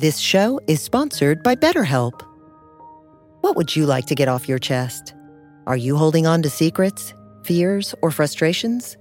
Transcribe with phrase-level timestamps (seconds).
[0.00, 2.22] This show is sponsored by BetterHelp.
[3.42, 5.12] What would you like to get off your chest?
[5.66, 7.12] Are you holding on to secrets,
[7.44, 8.96] fears, or frustrations?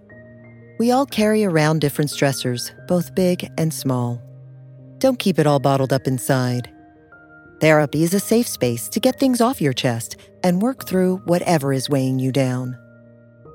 [0.78, 4.22] We all carry around different stressors, both big and small.
[4.98, 6.70] Don't keep it all bottled up inside.
[7.62, 11.72] Therapy is a safe space to get things off your chest and work through whatever
[11.72, 12.78] is weighing you down.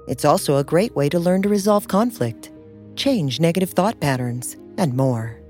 [0.09, 2.51] It's also a great way to learn to resolve conflict,
[2.97, 5.44] change negative thought patterns, and more.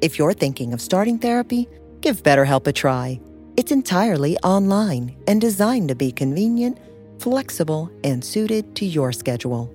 [0.00, 1.68] If you're thinking of starting therapy,
[2.00, 3.20] give BetterHelp a try.
[3.56, 6.78] It's entirely online and designed to be convenient,
[7.18, 9.74] flexible, and suited to your schedule.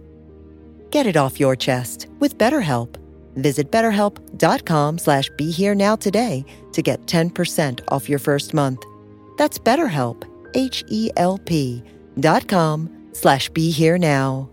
[0.92, 2.96] Get it off your chest with BetterHelp.
[3.36, 8.86] Visit betterhelp.com slash be here now today to get 10% off your first month.
[9.38, 11.84] That's BetterHelp, H-E-L-P
[12.20, 14.53] dot com slash be here now.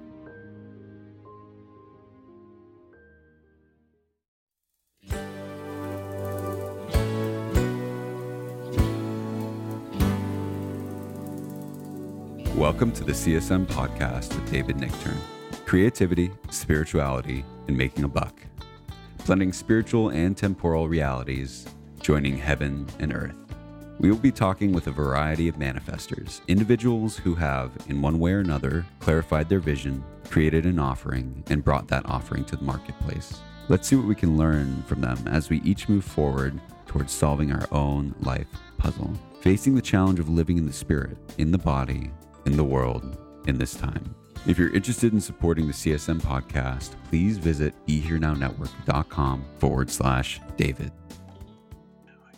[12.61, 15.17] Welcome to the CSM podcast with David Nichtern
[15.65, 18.39] Creativity, spirituality, and making a buck.
[19.25, 21.65] Blending spiritual and temporal realities,
[22.01, 23.55] joining heaven and earth.
[23.97, 28.33] We will be talking with a variety of manifestors, individuals who have, in one way
[28.33, 33.39] or another, clarified their vision, created an offering, and brought that offering to the marketplace.
[33.69, 37.51] Let's see what we can learn from them as we each move forward towards solving
[37.51, 38.45] our own life
[38.77, 42.11] puzzle, facing the challenge of living in the spirit, in the body,
[42.45, 44.15] in the world, in this time.
[44.47, 50.91] If you're interested in supporting the CSM podcast, please visit BeHereNowNetwork.com forward slash David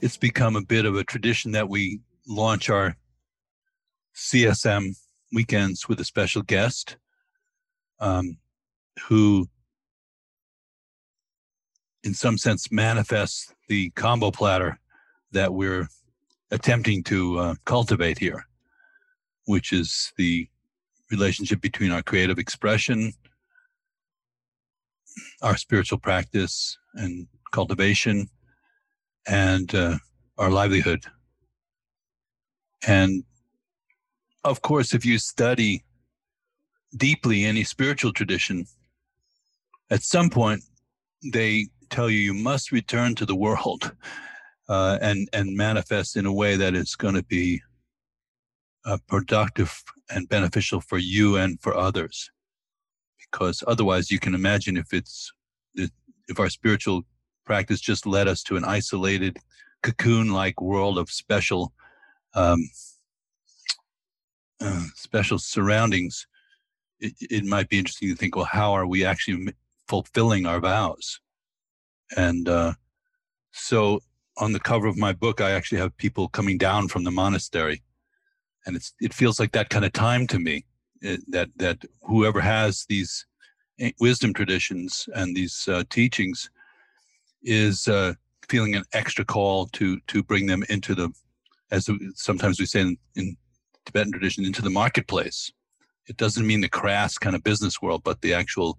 [0.03, 2.97] it's become a bit of a tradition that we launch our
[4.13, 4.97] CSM
[5.31, 6.97] weekends with a special guest
[8.01, 8.37] um,
[9.07, 9.47] who,
[12.03, 14.77] in some sense, manifests the combo platter
[15.31, 15.87] that we're
[16.51, 18.45] attempting to uh, cultivate here,
[19.45, 20.47] which is the
[21.11, 23.13] relationship between our creative expression,
[25.41, 28.27] our spiritual practice, and cultivation
[29.27, 29.97] and uh,
[30.37, 31.03] our livelihood.
[32.87, 33.23] And
[34.43, 35.83] of course, if you study
[36.97, 38.65] deeply any spiritual tradition,
[39.89, 40.63] at some point
[41.31, 43.95] they tell you you must return to the world
[44.69, 47.61] uh, and and manifest in a way that is going to be
[48.85, 52.29] uh, productive and beneficial for you and for others.
[53.31, 55.31] Because otherwise, you can imagine if it's
[55.75, 57.03] if our spiritual
[57.45, 59.38] practice just led us to an isolated
[59.81, 61.73] cocoon like world of special
[62.35, 62.59] um,
[64.61, 66.25] uh, special surroundings
[67.00, 69.53] it, it, might be interesting to think well how are we actually
[69.88, 71.19] fulfilling our vows
[72.15, 72.71] and uh,
[73.51, 74.00] so
[74.38, 77.83] on the cover of my book i actually have people coming down from the monastery
[78.66, 80.66] and it's it feels like that kind of time to me
[81.01, 83.25] it, that that whoever has these
[83.79, 86.50] eh, wisdom traditions and these uh, teachings
[87.44, 88.13] is uh,
[88.50, 91.12] feeling an extra call to to bring them into the,
[91.72, 93.38] as sometimes we say in, in
[93.85, 95.51] Tibetan tradition, into the marketplace.
[96.07, 98.77] It doesn't mean the crass kind of business world, but the actual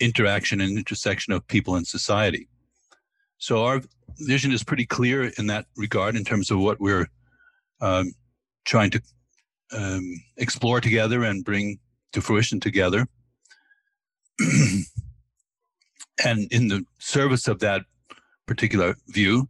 [0.00, 2.48] interaction and intersection of people and society.
[3.38, 3.80] So our
[4.18, 7.08] vision is pretty clear in that regard in terms of what we're
[7.80, 8.12] um,
[8.68, 9.00] trying to
[9.72, 11.78] um, explore together and bring
[12.12, 13.06] to fruition together.
[16.24, 17.82] and in the service of that
[18.46, 19.48] particular view,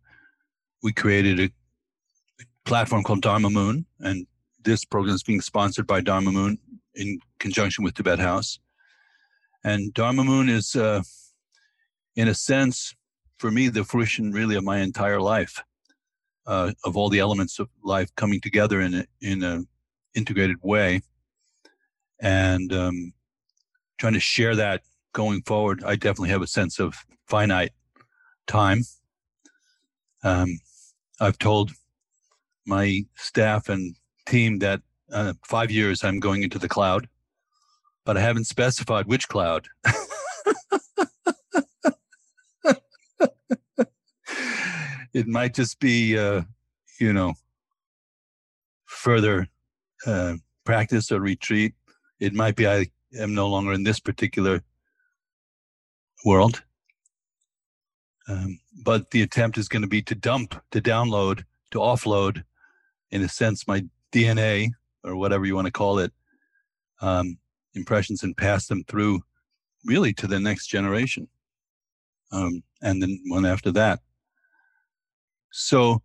[0.85, 1.51] we created a
[2.65, 4.25] platform called Dharma Moon, and
[4.65, 6.57] this program is being sponsored by Dharma Moon
[6.95, 8.61] in conjunction with Tibet House.
[9.65, 11.03] And Dharma Moon is, uh,
[12.15, 12.95] in a sense,
[13.39, 15.61] for me, the fruition really of my entire life,
[16.49, 19.63] uh, of all the elements of life coming together in a, in a
[20.15, 21.03] integrated way,
[22.21, 23.13] and um,
[23.99, 25.85] trying to share that going forward.
[25.85, 26.95] I definitely have a sense of
[27.27, 27.73] finite
[28.47, 28.83] time.
[30.25, 30.59] Um,
[31.21, 31.71] I've told
[32.67, 33.95] my staff and
[34.27, 34.81] team that
[35.13, 37.09] uh, five years I'm going into the cloud,
[38.05, 39.69] but I haven't specified which cloud.
[45.19, 46.43] it might just be, uh,
[47.01, 47.35] you know,
[48.87, 49.49] further
[50.07, 50.35] uh,
[50.65, 51.75] practice or retreat.
[52.21, 52.87] It might be I
[53.19, 54.63] am no longer in this particular
[56.25, 56.63] world.
[58.29, 61.43] Um, but the attempt is going to be to dump, to download,
[61.73, 62.45] to offload,
[63.11, 64.71] in a sense, my DNA
[65.03, 66.13] or whatever you want to call it,
[67.01, 67.39] um,
[67.75, 69.21] impressions and pass them through
[69.85, 71.27] really to the next generation.
[72.31, 73.99] Um, and then one after that.
[75.59, 76.03] So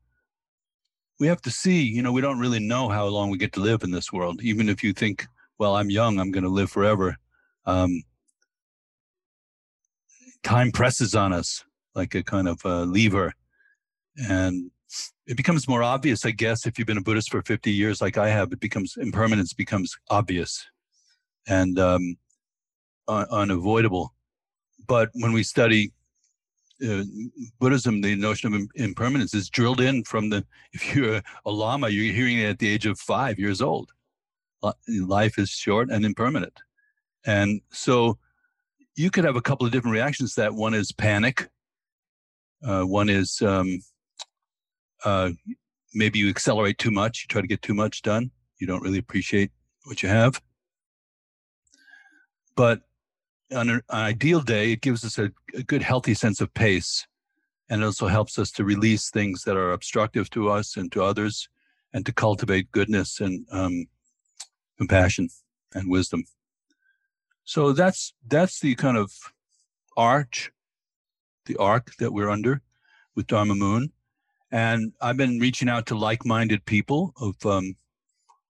[1.19, 3.59] we have to see, you know, we don't really know how long we get to
[3.59, 4.41] live in this world.
[4.41, 5.27] Even if you think,
[5.59, 7.15] well, I'm young, I'm going to live forever.
[7.65, 8.01] Um,
[10.41, 11.63] time presses on us
[11.93, 13.33] like a kind of a lever.
[14.17, 14.71] And
[15.27, 18.17] it becomes more obvious, I guess, if you've been a Buddhist for 50 years, like
[18.17, 20.65] I have, it becomes impermanence becomes obvious
[21.47, 22.17] and um,
[23.07, 24.15] un- unavoidable.
[24.87, 25.93] But when we study
[26.87, 27.03] uh,
[27.59, 32.13] Buddhism, the notion of impermanence is drilled in from the, if you're a Lama, you're
[32.13, 33.91] hearing it at the age of five years old.
[34.87, 36.61] Life is short and impermanent.
[37.25, 38.17] And so
[38.95, 40.53] you could have a couple of different reactions that.
[40.53, 41.49] One is panic.
[42.65, 43.81] Uh, one is um,
[45.03, 45.31] uh,
[45.93, 47.23] maybe you accelerate too much.
[47.23, 48.31] You try to get too much done.
[48.59, 49.51] You don't really appreciate
[49.85, 50.41] what you have.
[52.55, 52.81] But
[53.53, 57.07] on an ideal day, it gives us a, a good, healthy sense of pace.
[57.69, 61.03] And it also helps us to release things that are obstructive to us and to
[61.03, 61.49] others
[61.93, 63.85] and to cultivate goodness and um,
[64.77, 65.29] compassion
[65.73, 66.23] and wisdom.
[67.45, 69.11] So that's that's the kind of
[69.97, 70.51] arch,
[71.45, 72.61] the arc that we're under
[73.15, 73.91] with Dharma Moon.
[74.51, 77.75] And I've been reaching out to like-minded people of um,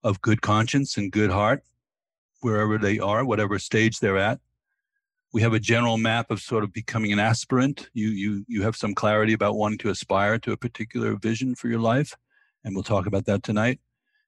[0.04, 1.64] of good conscience and good heart,
[2.42, 4.40] wherever they are, whatever stage they're at.
[5.34, 7.90] We have a general map of sort of becoming an aspirant.
[7.94, 11.70] You you you have some clarity about wanting to aspire to a particular vision for
[11.70, 12.16] your life,
[12.64, 13.80] and we'll talk about that tonight.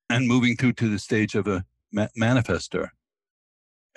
[0.10, 2.90] And moving through to the stage of a ma- manifester,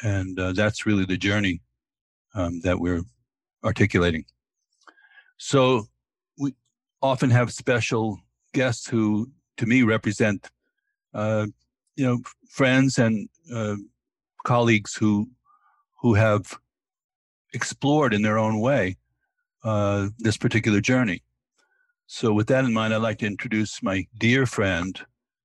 [0.02, 1.62] and uh, that's really the journey
[2.34, 3.02] um, that we're
[3.64, 4.24] articulating.
[5.38, 5.86] So
[6.38, 6.54] we
[7.00, 8.18] often have special
[8.52, 10.50] guests who, to me, represent,
[11.14, 11.46] uh,
[11.96, 12.18] you know,
[12.50, 13.76] friends and uh,
[14.44, 15.30] colleagues who
[16.00, 16.58] who have
[17.54, 18.96] explored in their own way
[19.64, 21.22] uh, this particular journey.
[22.06, 24.98] So, with that in mind, I'd like to introduce my dear friend,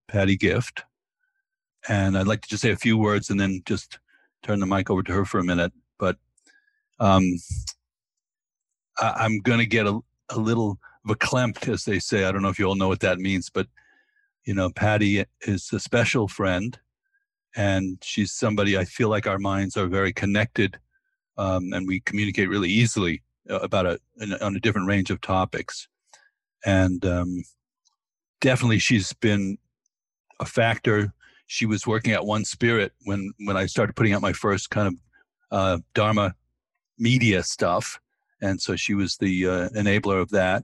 [0.08, 0.84] Patty Gift.
[1.90, 4.00] And I'd like to just say a few words and then just
[4.44, 6.18] turn the mic over to her for a minute, but
[7.00, 7.24] um,
[9.00, 10.78] I, am going to get a, a little
[11.08, 12.26] verklempt, as they say.
[12.26, 13.68] I don't know if you all know what that means, but
[14.46, 16.78] you know, Patty is a special friend,
[17.56, 20.78] and she's somebody I feel like our minds are very connected,
[21.38, 24.00] um, and we communicate really easily uh, about a
[24.42, 25.88] on a different range of topics,
[26.66, 27.44] and um,
[28.42, 29.58] definitely she's been
[30.40, 31.14] a factor.
[31.48, 34.88] She was working at One Spirit when when I started putting out my first kind
[34.88, 34.94] of
[35.52, 36.36] uh, Dharma
[36.98, 38.00] media stuff,
[38.42, 40.64] and so she was the uh, enabler of that.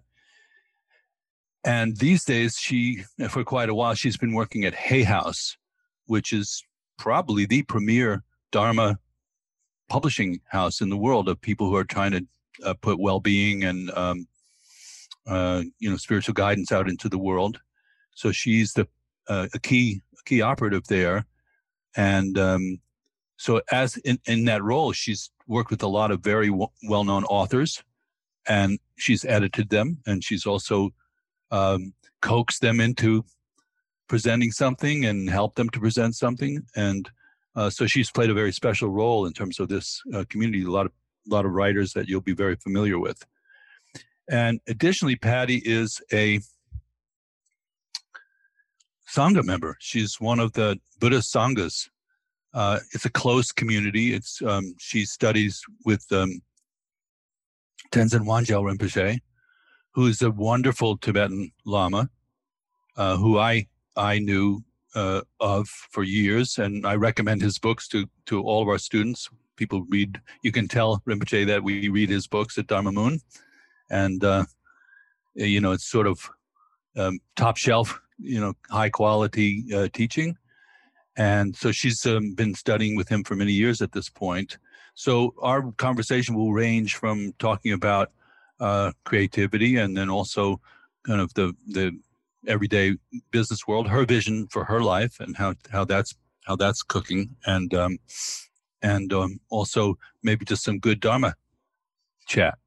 [1.65, 5.57] And these days, she for quite a while she's been working at Hay House,
[6.05, 6.63] which is
[6.97, 8.99] probably the premier Dharma
[9.89, 12.25] publishing house in the world of people who are trying to
[12.63, 14.27] uh, put well-being and um,
[15.27, 17.59] uh, you know spiritual guidance out into the world.
[18.15, 18.87] So she's the
[19.27, 21.25] uh, a key key operative there.
[21.95, 22.79] And um,
[23.37, 27.03] so, as in, in that role, she's worked with a lot of very w- well
[27.03, 27.83] known authors
[28.47, 30.89] and she's edited them and she's also
[31.51, 33.23] um, coaxed them into
[34.07, 36.61] presenting something and helped them to present something.
[36.75, 37.09] And
[37.55, 40.63] uh, so she's played a very special role in terms of this uh, community.
[40.63, 40.91] A lot of
[41.29, 43.23] a lot of writers that you'll be very familiar with.
[44.29, 46.39] And additionally, Patty is a
[49.09, 49.75] Sangha member.
[49.79, 51.89] She's one of the Buddhist Sanghas.
[52.53, 54.13] Uh, it's a close community.
[54.13, 56.41] It's um, she studies with um,
[57.91, 59.19] Tenzin Wangyal Rinpoche,
[59.93, 62.09] who is a wonderful Tibetan Lama,
[62.97, 64.63] uh, who I I knew
[64.95, 69.29] uh, of for years, and I recommend his books to to all of our students.
[69.55, 70.21] People read.
[70.43, 73.19] You can tell Rinpoche that we read his books at Dharma Moon,
[73.89, 74.45] and uh,
[75.35, 76.29] you know it's sort of
[76.97, 80.37] um, top shelf you know high quality uh, teaching
[81.17, 84.57] And so she's um, been studying with him for many years at this point.
[84.95, 88.11] So our conversation will range from talking about
[88.59, 90.59] uh, creativity and then also
[91.05, 91.97] kind of the the
[92.47, 92.95] everyday
[93.31, 96.15] business world, her vision for her life and how how that's
[96.45, 97.97] how that's cooking, and um,
[98.81, 101.35] and um, also maybe just some good Dharma
[102.27, 102.57] chat.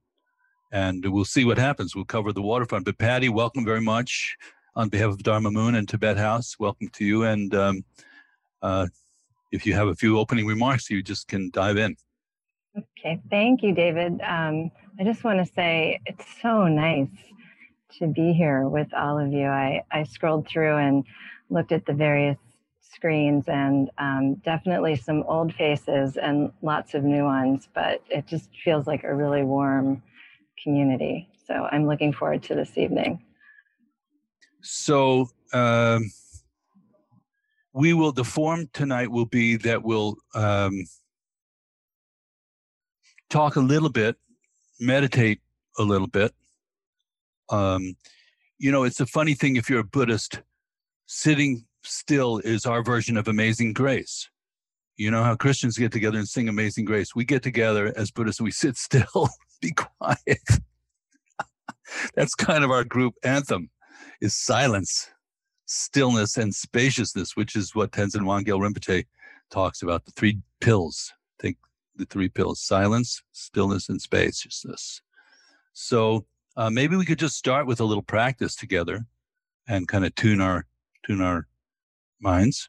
[0.71, 1.95] And we'll see what happens.
[1.95, 2.87] We'll cover the waterfront.
[2.87, 4.37] But Patty, welcome very much
[4.75, 6.57] on behalf of Dharma Moon and Tibet House.
[6.59, 7.25] Welcome to you.
[7.25, 7.85] And um,
[8.63, 8.87] uh,
[9.51, 11.97] if you have a few opening remarks, you just can dive in.
[12.77, 14.21] Okay, thank you, David.
[14.27, 17.09] Um, I just want to say it's so nice
[17.99, 19.47] to be here with all of you.
[19.47, 21.05] I, I scrolled through and
[21.51, 22.39] looked at the various
[22.81, 28.49] screens and um, definitely some old faces and lots of new ones, but it just
[28.65, 30.03] feels like a really warm
[30.63, 31.29] community.
[31.47, 33.25] So I'm looking forward to this evening.
[34.63, 36.11] So um,
[37.73, 40.85] we will, the form tonight will be that we'll um,
[43.31, 44.17] talk a little bit,
[44.79, 45.41] meditate
[45.79, 46.33] a little bit.
[47.53, 47.95] Um,
[48.59, 50.41] you know, it's a funny thing if you're a Buddhist,
[51.07, 54.29] sitting still is our version of Amazing Grace.
[54.97, 57.15] You know how Christians get together and sing Amazing Grace.
[57.15, 59.29] We get together as Buddhists, we sit still,
[59.61, 60.17] be quiet.
[62.15, 63.71] That's kind of our group anthem
[64.21, 65.11] is silence,
[65.67, 69.07] stillness, and spaciousness, which is what Tenzin Wangyal Rinpoche
[69.51, 71.13] talks about, the three pills.
[71.41, 71.57] Think
[71.97, 75.03] the three pills, silence, stillness, and spaciousness.
[75.73, 79.07] So uh, maybe we could just start with a little practice together
[79.69, 80.67] and kind of tune our
[81.05, 81.47] tune our
[82.21, 82.69] minds.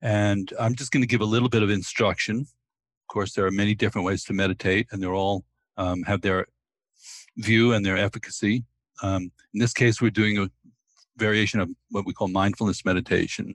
[0.00, 2.40] And I'm just going to give a little bit of instruction.
[2.40, 5.44] Of course, there are many different ways to meditate, and they're all
[5.76, 6.46] um, have their
[7.36, 8.64] view and their efficacy.
[9.02, 10.50] Um, in this case, we're doing a
[11.16, 13.54] variation of what we call mindfulness meditation,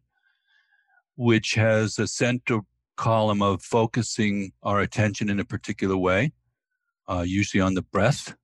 [1.16, 2.60] which has a center
[2.96, 6.34] column of focusing our attention in a particular way,
[7.08, 8.36] uh, usually on the breath,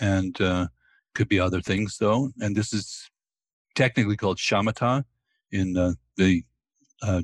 [0.00, 0.68] and uh,
[1.14, 2.30] could be other things though.
[2.40, 3.10] And this is
[3.74, 5.04] technically called shamatha
[5.50, 6.44] in uh, the
[7.02, 7.22] uh,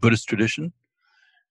[0.00, 0.72] Buddhist tradition,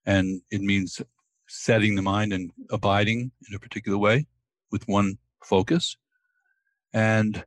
[0.06, 1.02] and it means
[1.48, 4.28] setting the mind and abiding in a particular way
[4.72, 5.98] with one focus.
[6.94, 7.44] And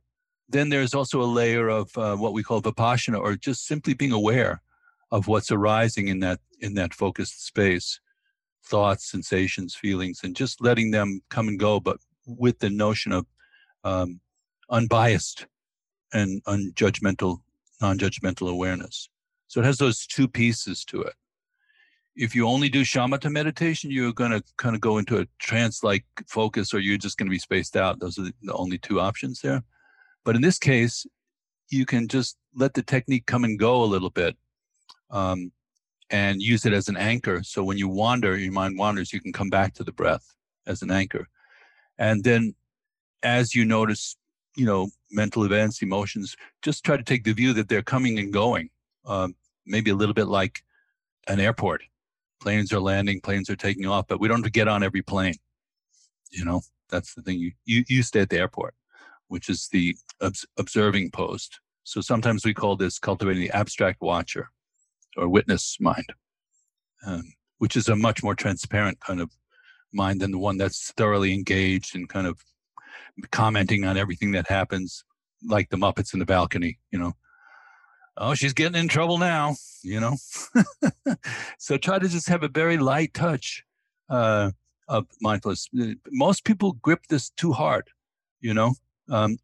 [0.49, 4.11] then there's also a layer of uh, what we call vipassana, or just simply being
[4.11, 4.61] aware
[5.11, 7.99] of what's arising in that in that focused space,
[8.63, 13.25] thoughts, sensations, feelings, and just letting them come and go, but with the notion of
[13.83, 14.19] um,
[14.69, 15.47] unbiased
[16.13, 17.39] and unjudgmental,
[17.81, 19.09] non-judgmental awareness.
[19.47, 21.13] So it has those two pieces to it.
[22.15, 26.05] If you only do shamatha meditation, you're going to kind of go into a trance-like
[26.27, 27.99] focus, or you're just going to be spaced out.
[27.99, 29.63] Those are the only two options there.
[30.23, 31.05] But in this case,
[31.69, 34.37] you can just let the technique come and go a little bit
[35.09, 35.51] um,
[36.09, 37.43] and use it as an anchor.
[37.43, 40.33] So when you wander, your mind wanders, you can come back to the breath
[40.65, 41.27] as an anchor.
[41.97, 42.55] And then
[43.23, 44.17] as you notice,
[44.55, 48.31] you know, mental events, emotions, just try to take the view that they're coming and
[48.31, 48.69] going.
[49.05, 49.35] Um,
[49.65, 50.61] maybe a little bit like
[51.27, 51.83] an airport.
[52.41, 55.35] Planes are landing, planes are taking off, but we don't get on every plane.
[56.31, 57.39] You know, that's the thing.
[57.39, 58.75] You, you, you stay at the airport
[59.27, 59.95] which is the
[60.57, 61.59] observing post.
[61.83, 64.49] So sometimes we call this cultivating the abstract watcher
[65.17, 66.05] or witness mind,
[67.05, 67.23] um,
[67.59, 69.31] which is a much more transparent kind of
[69.95, 72.43] mind than the one that's thoroughly engaged and kind of
[73.31, 75.03] commenting on everything that happens,
[75.47, 77.13] like the Muppets in the balcony, you know.
[78.17, 80.15] Oh, she's getting in trouble now, you know.
[81.59, 83.63] so try to just have a very light touch
[84.09, 84.51] uh,
[84.87, 85.67] of mindfulness.
[86.11, 87.89] Most people grip this too hard,
[88.39, 88.73] you know.
[89.09, 89.37] Um,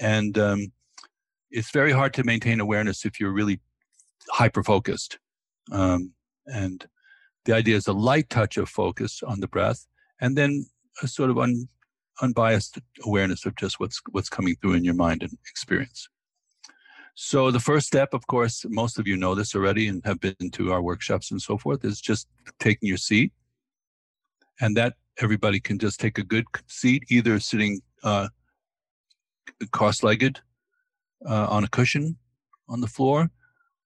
[0.00, 0.72] and um,
[1.50, 3.60] it's very hard to maintain awareness if you're really
[4.30, 5.18] hyper focused.
[5.72, 6.12] Um,
[6.46, 6.86] and
[7.44, 9.86] the idea is a light touch of focus on the breath,
[10.20, 10.66] and then
[11.02, 11.68] a sort of un,
[12.22, 16.08] unbiased awareness of just what's what's coming through in your mind and experience.
[17.14, 20.50] So the first step, of course, most of you know this already and have been
[20.52, 23.32] to our workshops and so forth, is just taking your seat,
[24.60, 28.28] and that everybody can just take a good seat, either sitting uh,
[29.70, 30.40] cross-legged
[31.28, 32.16] uh, on a cushion
[32.68, 33.30] on the floor,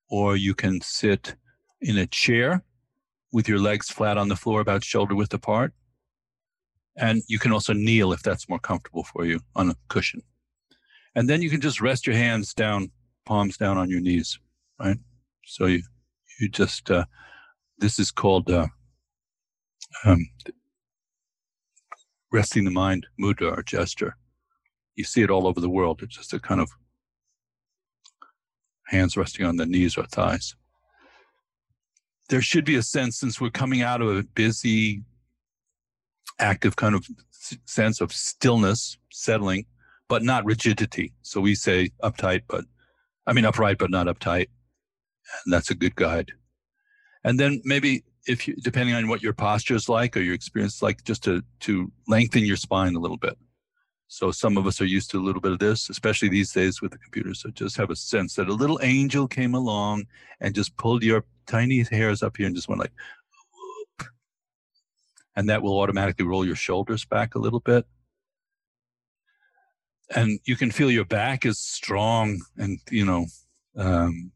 [0.09, 1.35] or you can sit
[1.83, 2.63] in a chair
[3.33, 5.73] with your legs flat on the floor, about shoulder width apart.
[6.97, 10.23] And you can also kneel if that's more comfortable for you on a cushion.
[11.15, 12.91] And then you can just rest your hands down,
[13.25, 14.39] palms down on your knees,
[14.81, 14.99] right?
[15.45, 15.83] So you
[16.41, 17.05] you just uh,
[17.79, 18.69] this is called uh,
[20.05, 20.29] um,
[22.33, 24.17] resting the mind mudra or gesture
[24.99, 26.03] you see it all over the world.
[26.03, 26.69] It's just a kind of
[28.89, 30.57] hands resting on the knees or thighs.
[32.29, 35.03] There should be a sense, since we're coming out of a busy,
[36.39, 37.07] active kind of
[37.65, 39.65] sense of stillness, settling,
[40.09, 41.13] but not rigidity.
[41.23, 42.65] So we say uptight, but
[43.27, 44.49] I mean upright, but not uptight.
[45.45, 46.33] And that's a good guide.
[47.25, 50.77] And then maybe if you, depending on what your posture is like or your experience
[50.77, 53.37] is like, just to, to lengthen your spine a little bit.
[54.09, 56.81] So some of us are used to a little bit of this, especially these days
[56.81, 57.35] with the computer.
[57.35, 60.07] So just have a sense that a little angel came along
[60.41, 62.93] and just pulled your tiny hairs up here and just went like,
[63.53, 64.09] whoop.
[65.35, 67.87] and that will automatically roll your shoulders back a little bit.
[70.15, 73.27] And you can feel your back is strong and, you know,
[73.77, 74.33] um,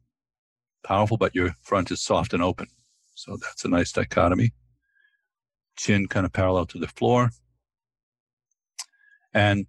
[0.85, 2.67] powerful, but your front is soft and open.
[3.15, 4.53] So that's a nice dichotomy.
[5.77, 7.31] Chin kind of parallel to the floor.
[9.33, 9.67] And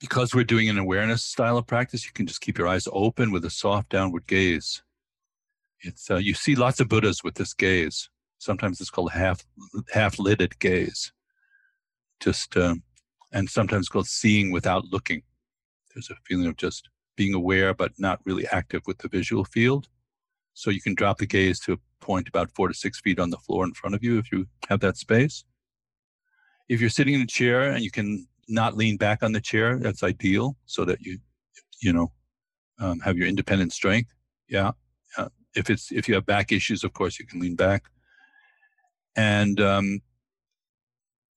[0.00, 3.32] because we're doing an awareness style of practice, you can just keep your eyes open
[3.32, 4.82] with a soft downward gaze.
[5.80, 8.08] It's uh, you see lots of Buddhas with this gaze.
[8.38, 9.44] Sometimes it's called half
[9.92, 11.12] half lidded gaze.
[12.20, 12.82] Just um,
[13.32, 15.22] and sometimes called seeing without looking.
[15.94, 19.88] There's a feeling of just being aware but not really active with the visual field.
[20.54, 23.30] So you can drop the gaze to a point about four to six feet on
[23.30, 25.44] the floor in front of you if you have that space.
[26.68, 29.78] If you're sitting in a chair and you can not lean back on the chair.
[29.78, 31.18] That's ideal so that you,
[31.82, 32.12] you know,
[32.78, 34.12] um, have your independent strength.
[34.48, 34.72] Yeah.
[35.56, 37.84] If it's, if you have back issues, of course, you can lean back.
[39.16, 40.02] And um,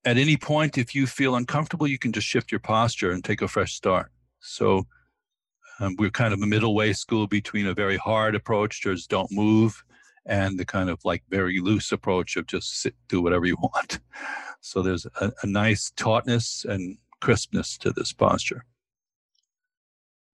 [0.06, 3.42] at any point, if you feel uncomfortable, you can just shift your posture and take
[3.42, 4.12] a fresh start.
[4.40, 4.86] So
[5.80, 9.32] um, we're kind of a middle way school between a very hard approach, just don't
[9.32, 9.84] move,
[10.26, 14.00] and the kind of like very loose approach of just sit, do whatever you want.
[14.62, 18.66] So there's a, a nice tautness and crispness to this posture.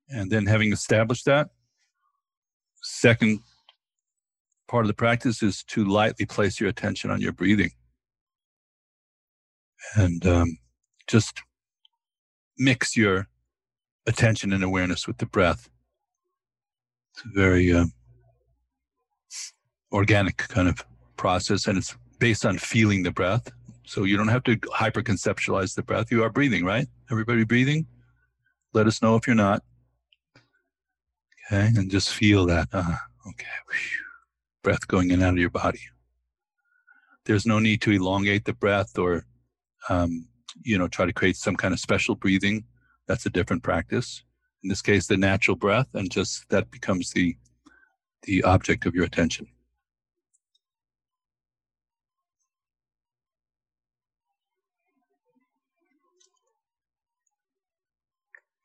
[0.09, 1.49] And then having established that,
[2.81, 3.39] second
[4.67, 7.71] part of the practice is to lightly place your attention on your breathing.
[9.95, 10.57] And um,
[11.07, 11.41] just
[12.57, 13.27] mix your
[14.07, 15.69] attention and awareness with the breath.
[17.13, 17.85] It's a very uh,
[19.91, 20.83] organic kind of
[21.17, 23.51] process, and it's based on feeling the breath.
[23.85, 26.11] So you don't have to hyper conceptualize the breath.
[26.11, 26.87] You are breathing, right?
[27.11, 27.85] Everybody breathing?
[28.73, 29.61] Let us know if you're not.
[31.47, 32.67] Okay, and just feel that.
[32.73, 32.95] Uh,
[33.27, 34.04] okay, Whew.
[34.65, 35.79] Breath going in and out of your body.
[37.25, 39.23] There's no need to elongate the breath or,
[39.89, 40.27] um,
[40.63, 42.65] you know, try to create some kind of special breathing.
[43.07, 44.23] That's a different practice.
[44.63, 47.37] In this case, the natural breath, and just that becomes the
[48.23, 49.45] the object of your attention.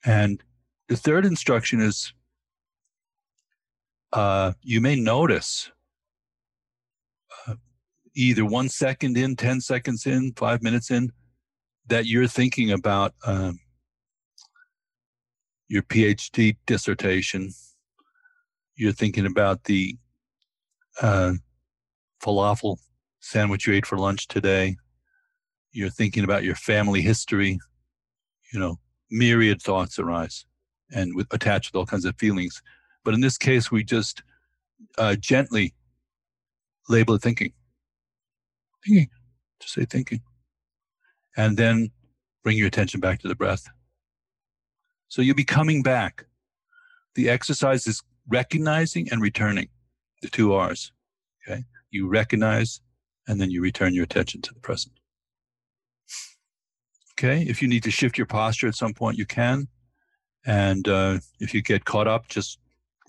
[0.03, 0.43] And
[0.89, 2.15] the third instruction is
[4.15, 5.71] uh, you may notice
[8.14, 11.11] either one second in, 10 seconds in, five minutes in,
[11.87, 13.59] that you're thinking about um,
[15.68, 17.51] your PhD dissertation.
[18.77, 19.96] You're thinking about the
[21.01, 21.33] uh,
[22.23, 22.79] falafel
[23.20, 24.77] sandwich you ate for lunch today.
[25.73, 27.59] You're thinking about your family history,
[28.53, 28.79] you know,
[29.11, 30.44] myriad thoughts arise
[30.92, 32.61] and with attached with all kinds of feelings.
[33.05, 34.23] But in this case, we just
[34.99, 35.75] uh, gently
[36.88, 37.53] label it thinking.
[38.85, 39.09] Thinking.
[39.61, 40.23] Just say thinking.
[41.37, 41.90] And then
[42.43, 43.69] bring your attention back to the breath.
[45.09, 46.27] So you'll be coming back.
[47.14, 49.69] The exercise is recognizing and returning,
[50.23, 50.93] the two R's.
[51.43, 51.64] Okay.
[51.90, 52.81] You recognize
[53.27, 54.95] and then you return your attention to the present.
[57.19, 57.43] Okay.
[57.43, 59.69] If you need to shift your posture at some point, you can.
[60.47, 62.59] And uh, if you get caught up, just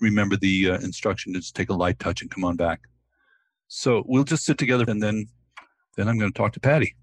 [0.00, 2.80] remember the uh, instruction to just take a light touch and come on back.
[3.68, 5.28] So we'll just sit together and then
[5.96, 6.94] then I'm going to talk to Patty.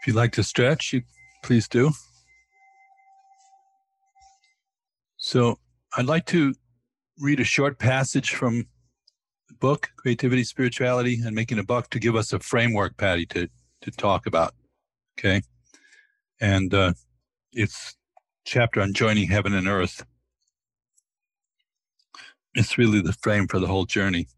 [0.00, 1.02] If you'd like to stretch, you
[1.42, 1.90] please do.
[5.16, 5.58] So
[5.96, 6.54] I'd like to
[7.18, 8.66] read a short passage from
[9.48, 13.48] the book, Creativity, Spirituality, and Making a Buck, to give us a framework, Patty, to,
[13.82, 14.54] to talk about.
[15.18, 15.42] Okay.
[16.40, 16.92] And uh,
[17.52, 17.96] it's
[18.44, 20.04] chapter on joining heaven and earth.
[22.54, 24.28] It's really the frame for the whole journey.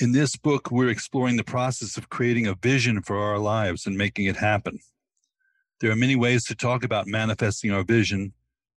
[0.00, 3.98] In this book, we're exploring the process of creating a vision for our lives and
[3.98, 4.78] making it happen.
[5.80, 8.32] There are many ways to talk about manifesting our vision,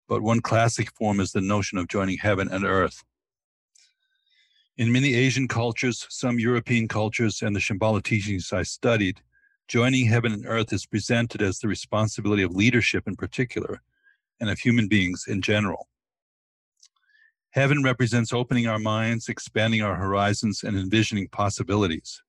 [0.08, 3.04] but one classic form is the notion of joining heaven and earth.
[4.76, 9.20] In many Asian cultures, some European cultures, and the Shambhala teachings I studied,
[9.68, 13.80] joining heaven and earth is presented as the responsibility of leadership in particular,
[14.40, 15.86] and of human beings in general.
[17.52, 22.22] Heaven represents opening our minds, expanding our horizons, and envisioning possibilities.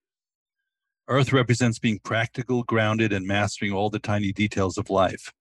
[1.07, 5.31] Earth represents being practical, grounded, and mastering all the tiny details of life.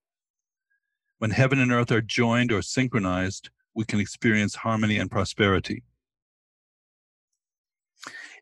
[1.18, 5.83] When heaven and earth are joined or synchronized, we can experience harmony and prosperity.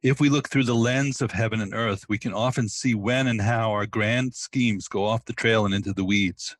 [0.02, 3.26] If we look through the lens of heaven and earth, we can often see when
[3.26, 6.56] and how our grand schemes go off the trail and into the weeds.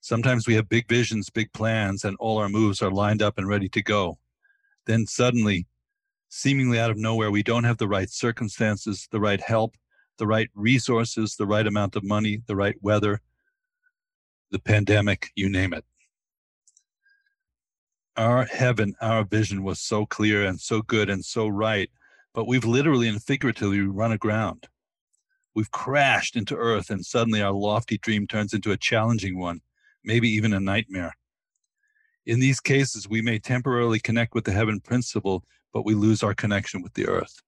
[0.00, 3.46] Sometimes we have big visions, big plans, and all our moves are lined up and
[3.46, 4.18] ready to go.
[4.86, 5.66] Then suddenly,
[6.30, 9.76] seemingly out of nowhere, we don't have the right circumstances, the right help,
[10.18, 13.20] the right resources, the right amount of money, the right weather,
[14.50, 15.84] the pandemic, you name it.
[18.16, 21.90] Our heaven, our vision was so clear and so good and so right,
[22.34, 24.66] but we've literally and figuratively run aground.
[25.54, 29.60] We've crashed into earth, and suddenly our lofty dream turns into a challenging one
[30.04, 31.14] maybe even a nightmare.
[32.26, 36.34] In these cases, we may temporarily connect with the heaven principle, but we lose our
[36.34, 37.42] connection with the earth.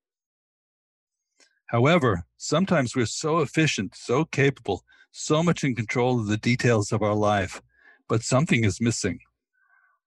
[1.67, 7.03] However, sometimes we're so efficient, so capable, so much in control of the details of
[7.03, 7.63] our life,
[8.09, 9.21] but something is missing.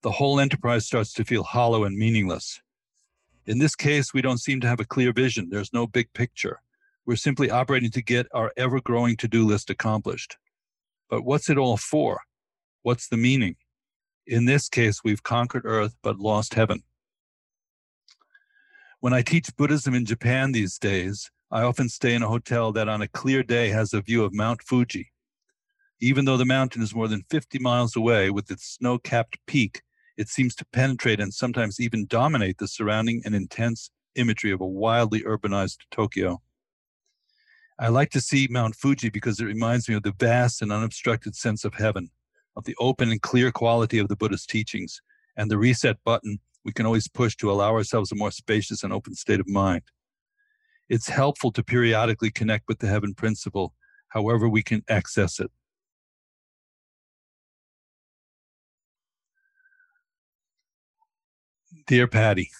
[0.02, 2.60] The whole enterprise starts to feel hollow and meaningless.
[3.46, 5.48] In this case, we don't seem to have a clear vision.
[5.50, 6.60] There's no big picture.
[7.04, 10.36] We're simply operating to get our ever growing to do list accomplished.
[11.08, 12.20] But what's it all for?
[12.86, 13.56] What's the meaning?
[14.28, 16.84] In this case, we've conquered earth but lost heaven.
[19.00, 22.88] When I teach Buddhism in Japan these days, I often stay in a hotel that
[22.88, 25.10] on a clear day has a view of Mount Fuji.
[26.00, 29.82] Even though the mountain is more than 50 miles away with its snow capped peak,
[30.16, 34.64] it seems to penetrate and sometimes even dominate the surrounding and intense imagery of a
[34.64, 36.40] wildly urbanized Tokyo.
[37.80, 41.34] I like to see Mount Fuji because it reminds me of the vast and unobstructed
[41.34, 42.10] sense of heaven,
[42.56, 45.00] of the open and clear quality of the Buddhist teachings
[45.36, 48.92] and the reset button we can always push to allow ourselves a more spacious and
[48.92, 49.82] open state of mind.
[50.88, 53.72] It's helpful to periodically connect with the heaven principle,
[54.08, 55.50] however, we can access it.
[61.86, 62.50] Dear Patty,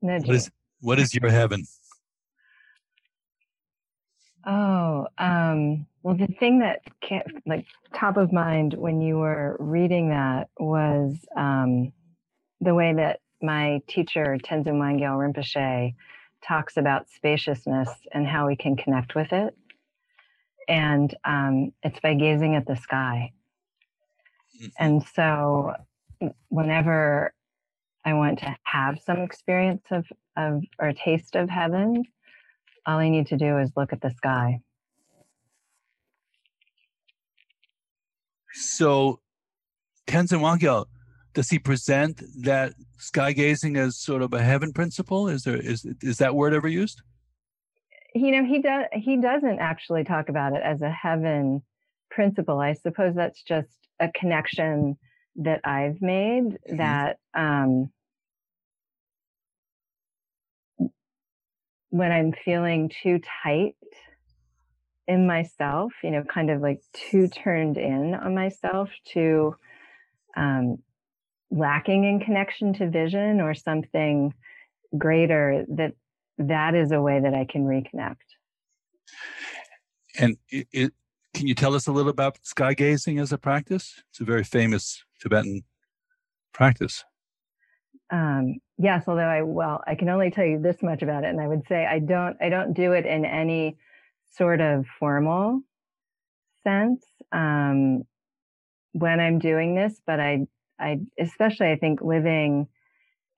[0.00, 1.66] what is, what is your heaven?
[4.46, 10.10] Oh, um, well, the thing that kept, like top of mind when you were reading
[10.10, 11.92] that was um,
[12.60, 15.94] the way that my teacher Tenzin Wangyal Rinpoche
[16.42, 19.56] talks about spaciousness and how we can connect with it,
[20.68, 23.32] and um, it's by gazing at the sky.
[24.78, 25.74] And so,
[26.48, 27.32] whenever
[28.04, 32.04] I want to have some experience of of or taste of heaven,
[32.88, 34.60] all I need to do is look at the sky.
[38.54, 39.20] So,
[40.06, 40.86] Tenzin Wangyal,
[41.34, 45.28] does he present that sky gazing as sort of a heaven principle?
[45.28, 47.02] Is there is is that word ever used?
[48.14, 48.86] You know, he does.
[48.92, 51.62] He doesn't actually talk about it as a heaven
[52.10, 52.58] principle.
[52.58, 53.68] I suppose that's just
[54.00, 54.96] a connection
[55.36, 56.78] that I've made mm-hmm.
[56.78, 57.90] that um,
[61.90, 63.76] when I'm feeling too tight
[65.06, 69.56] in myself, you know, kind of like too turned in on myself, to
[70.36, 70.78] um,
[71.50, 74.34] lacking in connection to vision or something
[74.96, 75.94] greater, that
[76.38, 78.16] that is a way that I can reconnect.
[80.18, 80.92] And it, it,
[81.34, 84.02] can you tell us a little about sky gazing as a practice?
[84.10, 85.62] It's a very famous Tibetan
[86.52, 87.04] practice.
[88.10, 91.40] Um, yes, although I well, I can only tell you this much about it, and
[91.40, 93.76] I would say I don't I don't do it in any
[94.36, 95.60] sort of formal
[96.62, 98.04] sense um,
[98.92, 100.46] when I'm doing this, but I
[100.78, 102.68] I especially I think living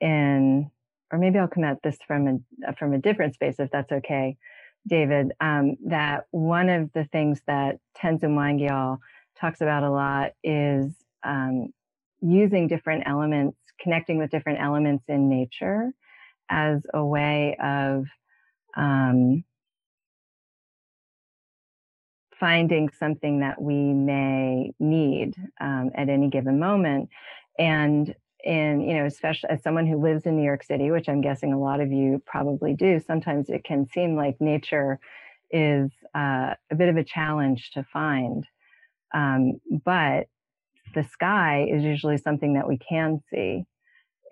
[0.01, 0.71] in,
[1.13, 4.37] or maybe I'll come at this from a from a different space if that's okay,
[4.87, 5.33] David.
[5.41, 8.99] Um, that one of the things that Tenzin Wangyal
[9.39, 11.73] talks about a lot is um,
[12.21, 15.93] using different elements, connecting with different elements in nature
[16.49, 18.07] as a way of
[18.77, 19.45] um,
[22.39, 27.09] finding something that we may need um, at any given moment.
[27.59, 31.21] And in, you know, especially as someone who lives in New York City, which I'm
[31.21, 34.99] guessing a lot of you probably do, sometimes it can seem like nature
[35.51, 38.47] is uh, a bit of a challenge to find.
[39.13, 40.27] Um, but
[40.95, 43.65] the sky is usually something that we can see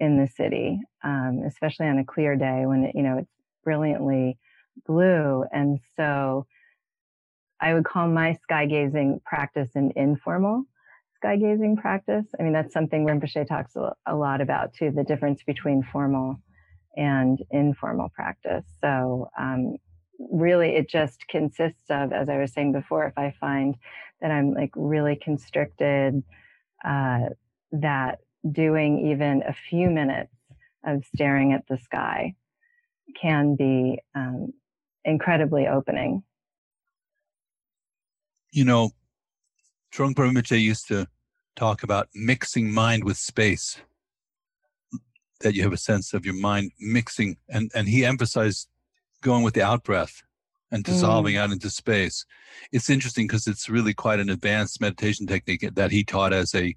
[0.01, 3.33] in the city, um, especially on a clear day when it, you know it's
[3.65, 4.39] brilliantly
[4.87, 5.45] blue.
[5.53, 6.47] And so
[7.61, 10.65] I would call my sky gazing practice an informal
[11.19, 12.27] sky gazing practice.
[12.39, 13.75] I mean, that's something Rinpoche talks
[14.07, 16.37] a lot about too, the difference between formal
[16.97, 18.65] and informal practice.
[18.81, 19.77] So, um,
[20.19, 23.77] really, it just consists of, as I was saying before, if I find
[24.21, 26.23] that I'm like really constricted,
[26.85, 27.31] uh,
[27.73, 30.35] that doing even a few minutes
[30.85, 32.35] of staring at the sky
[33.21, 34.53] can be um,
[35.05, 36.23] incredibly opening
[38.53, 38.91] you know,
[39.93, 41.07] Trungpa Rinpoche used to
[41.57, 43.81] talk about mixing mind with space.
[45.41, 48.69] That you have a sense of your mind mixing, and and he emphasized
[49.23, 50.23] going with the out breath
[50.71, 51.39] and dissolving mm.
[51.39, 52.25] out into space.
[52.73, 56.75] It's interesting because it's really quite an advanced meditation technique that he taught as a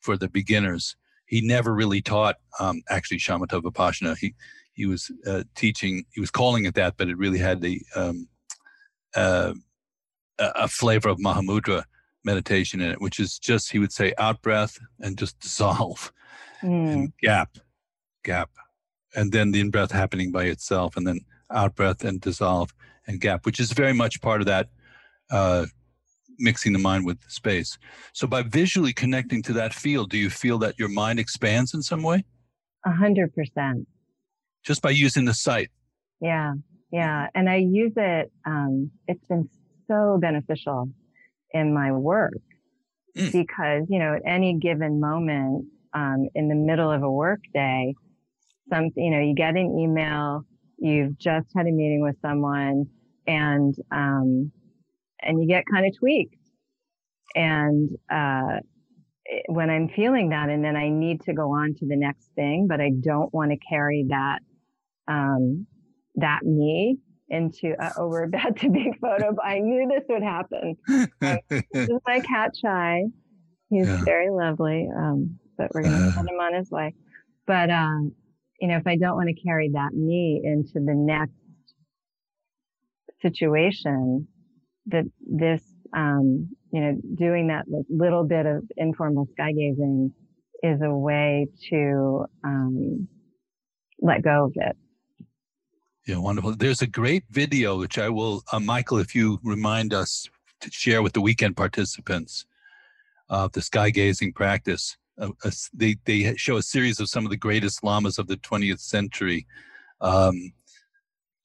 [0.00, 0.96] for the beginners.
[1.26, 4.16] He never really taught um, actually shamatha vipassana.
[4.16, 4.34] He
[4.74, 6.04] he was uh, teaching.
[6.12, 8.28] He was calling it that, but it really had the um,
[9.14, 9.54] uh,
[10.38, 11.84] a flavor of Mahamudra
[12.24, 16.12] meditation in it, which is just, he would say, out breath and just dissolve
[16.62, 16.92] mm.
[16.92, 17.58] and gap,
[18.24, 18.50] gap.
[19.14, 22.72] And then the in breath happening by itself, and then out breath and dissolve
[23.06, 24.68] and gap, which is very much part of that
[25.30, 25.66] uh,
[26.38, 27.78] mixing the mind with space.
[28.12, 31.82] So by visually connecting to that field, do you feel that your mind expands in
[31.82, 32.24] some way?
[32.84, 33.86] A hundred percent.
[34.64, 35.70] Just by using the sight.
[36.20, 36.54] Yeah,
[36.92, 37.28] yeah.
[37.34, 39.48] And I use it, um, it's been
[39.88, 40.90] so beneficial
[41.52, 42.34] in my work
[43.16, 43.32] mm.
[43.32, 47.94] because, you know, at any given moment, um, in the middle of a work day,
[48.70, 50.44] some, you know, you get an email,
[50.82, 52.86] you've just had a meeting with someone
[53.26, 54.50] and, um,
[55.20, 56.36] and you get kind of tweaked.
[57.34, 58.58] And, uh,
[59.46, 62.66] when I'm feeling that and then I need to go on to the next thing,
[62.68, 64.40] but I don't want to carry that,
[65.08, 65.66] um,
[66.16, 66.98] that me
[67.32, 70.76] into uh, oh we're about to be photo i knew this would happen
[71.18, 73.04] this is my cat shy
[73.70, 74.04] he's yeah.
[74.04, 76.94] very lovely um, but we're gonna uh, send him on his way
[77.46, 78.12] but um,
[78.62, 81.34] you know if i don't want to carry that me into the next
[83.20, 84.26] situation
[84.86, 85.62] that this
[85.94, 90.12] um, you know doing that like little bit of informal sky gazing
[90.62, 93.08] is a way to um,
[94.00, 94.76] let go of it
[96.04, 96.56] yeah, wonderful.
[96.56, 100.28] There's a great video which I will, uh, Michael, if you remind us
[100.60, 102.44] to share with the weekend participants
[103.28, 104.96] of the sky gazing practice.
[105.20, 108.36] Uh, uh, they they show a series of some of the greatest lamas of the
[108.38, 109.46] 20th century
[110.00, 110.52] um,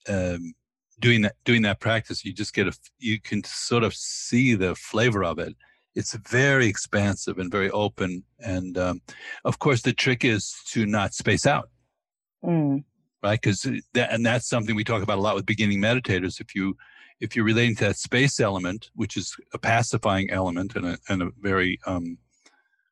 [0.08, 0.54] um,
[1.00, 2.24] doing that doing that practice.
[2.24, 5.56] You just get a you can sort of see the flavor of it.
[5.96, 9.02] It's very expansive and very open, and um,
[9.46, 11.70] of course the trick is to not space out.
[12.44, 12.84] Mm
[13.24, 13.40] right?
[13.42, 16.40] Because that, and that's something we talk about a lot with beginning meditators.
[16.40, 16.76] If you
[17.20, 21.24] if you're relating to that space element, which is a pacifying element and a, and
[21.24, 22.18] a very um,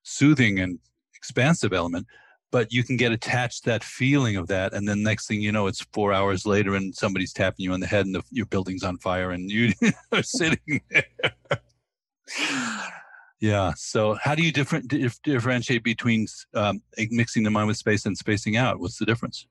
[0.06, 0.80] soothing and
[1.15, 2.08] expansive element,
[2.52, 5.68] but you can get attached that feeling of that, and then next thing you know,
[5.68, 8.84] it's four hours later, and somebody's tapping you on the head, and the, your building's
[8.84, 9.74] on fire, and you
[10.12, 11.04] are sitting there.
[13.41, 13.74] yeah.
[13.76, 14.88] So, how do you different
[15.24, 18.80] differentiate between um, mixing the mind with space and spacing out?
[18.80, 19.48] What's the difference?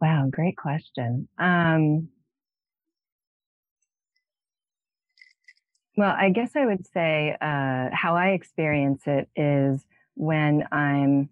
[0.00, 1.28] Wow, great question.
[1.38, 2.08] Um,
[5.96, 11.28] well, I guess I would say uh, how I experience it is when I'm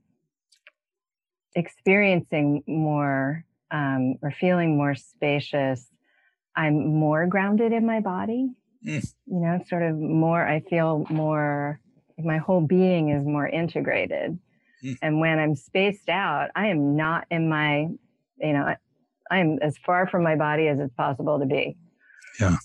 [1.54, 5.86] experiencing more um, or feeling more spacious,
[6.56, 8.50] I'm more grounded in my body.
[8.86, 9.14] Mm.
[9.26, 11.80] You know, sort of more, I feel more,
[12.18, 14.38] my whole being is more integrated.
[14.84, 14.98] Mm.
[15.02, 17.88] And when I'm spaced out, I am not in my
[18.38, 18.74] you know,
[19.30, 21.76] I'm as far from my body as it's possible to be.
[22.40, 22.56] Yeah.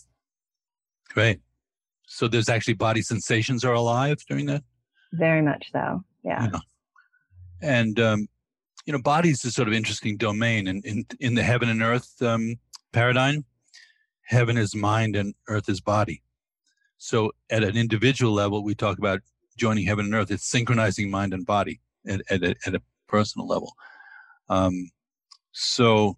[1.10, 1.40] Great.
[2.12, 4.64] So there's actually body sensations are alive during that?
[5.14, 6.04] Very much so.
[6.24, 6.48] Yeah.
[6.52, 6.60] yeah.
[7.62, 8.28] And um,
[8.86, 10.68] you know, body is a sort of interesting domain.
[10.68, 12.56] And in, in the heaven and earth um,
[12.92, 13.46] paradigm,
[14.24, 16.24] heaven is mind and earth is body.
[16.98, 19.22] So at an individual level, we talk about
[19.56, 20.32] joining heaven and earth.
[20.32, 23.74] It's synchronizing mind and body at, at, a, at a personal level.
[24.50, 24.90] Um,
[25.52, 26.18] so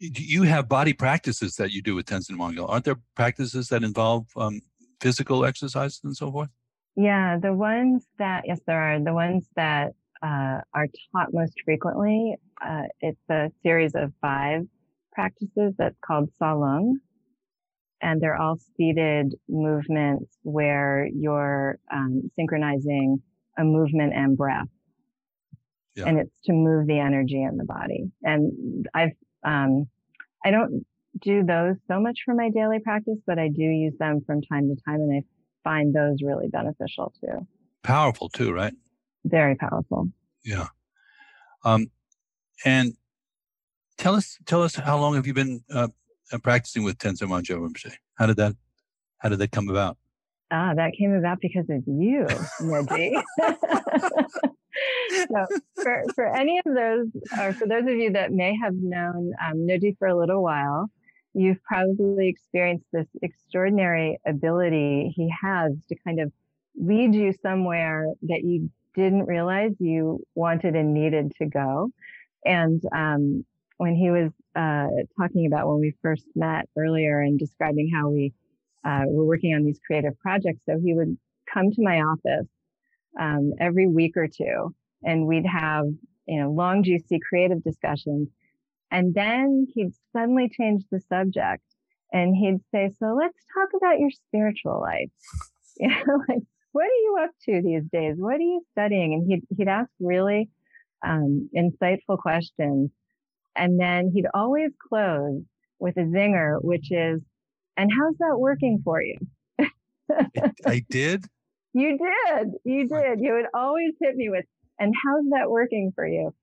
[0.00, 2.68] you have body practices that you do with Tenzin Wangyal.
[2.68, 4.60] Aren't there practices that involve um,
[5.00, 6.48] physical exercises and so forth?
[6.96, 8.98] Yeah, the ones that, yes, there are.
[8.98, 14.62] The ones that uh, are taught most frequently, uh, it's a series of five
[15.12, 16.94] practices that's called Tsalung.
[18.02, 23.22] And they're all seated movements where you're um, synchronizing
[23.58, 24.68] a movement and breath.
[25.94, 26.06] Yeah.
[26.06, 28.10] And it's to move the energy in the body.
[28.22, 29.10] And I've,
[29.44, 29.88] um,
[30.44, 30.84] I don't
[31.20, 34.68] do those so much for my daily practice, but I do use them from time
[34.68, 35.22] to time and I
[35.64, 37.46] find those really beneficial too.
[37.82, 38.74] Powerful too, right?
[39.24, 40.08] Very powerful.
[40.44, 40.68] Yeah.
[41.64, 41.90] Um,
[42.64, 42.94] and
[43.98, 45.88] tell us, tell us how long have you been uh,
[46.32, 47.94] uh practicing with Tenzin Wangyal Rinpoche?
[48.14, 48.54] How did that,
[49.18, 49.98] how did that come about?
[50.50, 52.26] Ah, that came about because of you,
[52.60, 53.22] Neji.
[55.28, 55.46] so
[55.82, 59.58] for, for any of those, or for those of you that may have known um,
[59.58, 60.90] Noji for a little while,
[61.34, 66.32] you've probably experienced this extraordinary ability he has to kind of
[66.76, 71.90] lead you somewhere that you didn't realize you wanted and needed to go.
[72.44, 73.44] And um,
[73.76, 74.88] when he was uh,
[75.18, 78.32] talking about when we first met earlier and describing how we
[78.84, 81.16] uh, were working on these creative projects, so he would
[81.52, 82.48] come to my office
[83.18, 85.86] um, every week or two, and we'd have
[86.26, 88.28] you know long, juicy, creative discussions.
[88.92, 91.62] And then he'd suddenly change the subject
[92.12, 95.10] and he'd say, so let's talk about your spiritual life.
[95.76, 96.42] You know, like,
[96.72, 98.16] what are you up to these days?
[98.18, 99.14] What are you studying?
[99.14, 100.50] And he'd, he'd ask really,
[101.02, 102.90] um, insightful questions.
[103.56, 105.40] And then he'd always close
[105.78, 107.22] with a zinger, which is,
[107.78, 109.16] and how's that working for you?
[110.66, 111.24] I did.
[111.72, 112.52] You did.
[112.64, 113.20] You did.
[113.20, 114.44] You would always hit me with,
[114.78, 116.34] and how's that working for you?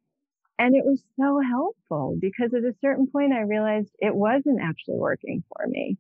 [0.60, 4.98] And it was so helpful because at a certain point, I realized it wasn't actually
[4.98, 5.98] working for me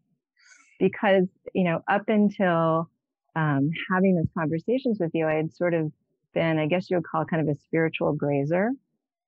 [0.79, 2.89] because, you know, up until
[3.35, 5.91] um, having those conversations with you, I had sort of
[6.33, 8.71] been, I guess you would call kind of a spiritual grazer.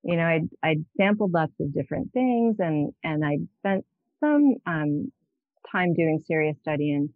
[0.02, 3.84] You know, I'd, I'd sampled lots of different things and, and I'd spent
[4.18, 5.12] some, um,
[5.70, 7.10] time doing serious study in,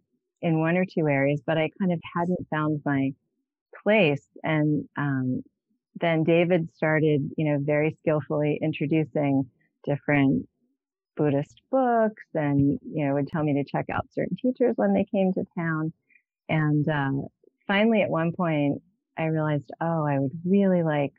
[0.45, 3.11] in one or two areas, but I kind of hadn't found my
[3.83, 4.25] place.
[4.43, 5.43] And, um,
[5.99, 9.49] then David started, you know, very skillfully introducing
[9.85, 10.47] different
[11.15, 15.05] Buddhist books and, you know, would tell me to check out certain teachers when they
[15.05, 15.93] came to town.
[16.49, 17.27] And uh,
[17.65, 18.81] finally, at one point,
[19.17, 21.13] I realized, oh, I would really like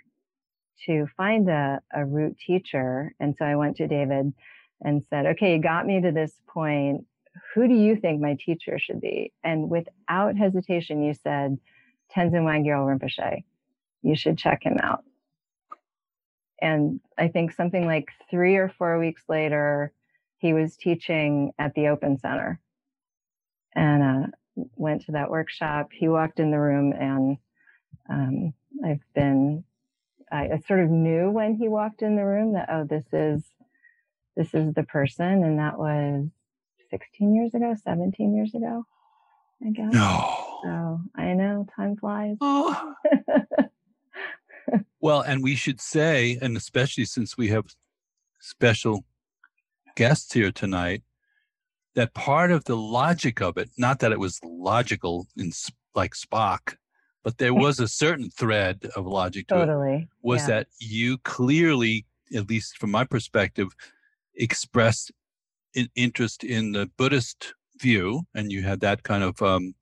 [0.84, 3.14] to find a, a root teacher.
[3.18, 4.34] And so I went to David
[4.82, 7.06] and said, okay, you got me to this point.
[7.54, 9.32] Who do you think my teacher should be?
[9.44, 11.58] And without hesitation, you said,
[12.14, 13.42] Tenzin Wangyal Rinpoche
[14.06, 15.04] you should check him out.
[16.62, 19.92] And I think something like three or four weeks later,
[20.38, 22.60] he was teaching at the Open Center
[23.74, 24.26] and uh,
[24.76, 25.90] went to that workshop.
[25.92, 27.36] He walked in the room, and
[28.08, 29.64] um, I've been,
[30.30, 33.42] I, I sort of knew when he walked in the room that, oh, this is,
[34.36, 35.42] this is the person.
[35.44, 36.28] And that was
[36.98, 38.84] 16 years ago, 17 years ago,
[39.64, 39.92] I guess.
[39.92, 40.60] No.
[40.62, 42.36] So I know time flies.
[42.40, 42.94] Oh.
[45.00, 47.66] well, and we should say, and especially since we have
[48.40, 49.04] special
[49.96, 51.02] guests here tonight,
[51.94, 55.50] that part of the logic of it, not that it was logical in
[55.94, 56.76] like Spock,
[57.24, 59.94] but there was a certain thread of logic to totally.
[59.94, 60.46] it, was yeah.
[60.46, 63.68] that you clearly, at least from my perspective,
[64.36, 65.10] expressed
[65.76, 69.74] an interest in the Buddhist view, and you had that kind of um,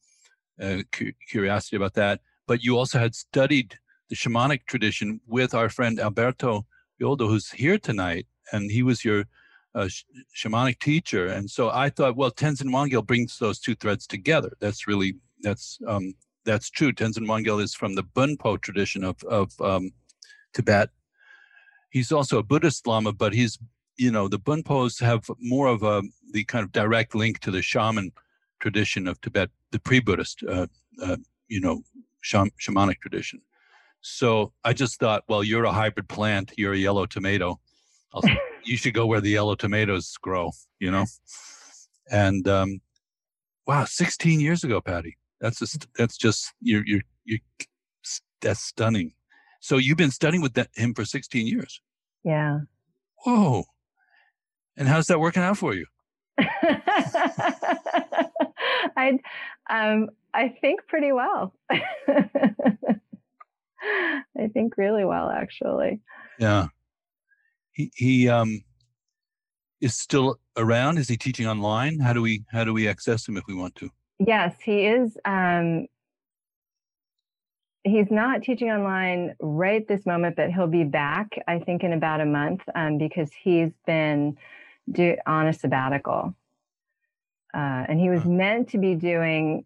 [0.60, 0.82] uh,
[1.28, 2.20] curiosity about that.
[2.46, 3.78] But you also had studied
[4.10, 6.66] the shamanic tradition with our friend Alberto
[7.00, 9.24] Villoldo, who's here tonight, and he was your
[9.74, 10.04] uh, sh-
[10.36, 11.26] shamanic teacher.
[11.26, 14.52] And so I thought, well, Tenzin Wangyal brings those two threads together.
[14.60, 16.14] That's really that's um,
[16.44, 16.92] that's true.
[16.92, 19.92] Tenzin Wangyal is from the Bonpo tradition of of um,
[20.52, 20.90] Tibet.
[21.90, 23.58] He's also a Buddhist Lama, but he's
[23.96, 27.62] you know the Bonpos have more of a the kind of direct link to the
[27.62, 28.12] shaman
[28.60, 30.66] tradition of Tibet, the pre-Buddhist, uh,
[31.02, 31.16] uh,
[31.48, 31.82] you know,
[32.24, 33.40] shamanic tradition.
[34.00, 36.52] So I just thought, well, you're a hybrid plant.
[36.56, 37.60] You're a yellow tomato.
[38.64, 41.04] you should go where the yellow tomatoes grow, you know?
[42.10, 42.80] And um,
[43.66, 45.16] wow, 16 years ago, Patty.
[45.40, 47.40] That's just, that's just, you're, you're, you're,
[48.40, 49.12] that's stunning.
[49.60, 51.80] So you've been studying with that, him for 16 years.
[52.24, 52.60] Yeah.
[53.24, 53.64] Whoa.
[54.76, 55.86] And how's that working out for you?
[58.96, 59.18] I,
[59.70, 61.54] um, I think pretty well.
[61.70, 61.82] I
[64.52, 66.00] think really well, actually.
[66.38, 66.66] Yeah.
[67.72, 68.62] He he um
[69.80, 70.98] is still around.
[70.98, 71.98] Is he teaching online?
[71.98, 73.90] How do we how do we access him if we want to?
[74.18, 75.16] Yes, he is.
[75.24, 75.86] Um,
[77.82, 81.38] he's not teaching online right this moment, but he'll be back.
[81.46, 84.36] I think in about a month um, because he's been
[84.90, 86.34] do, on a sabbatical,
[87.54, 89.64] uh, and he was meant to be doing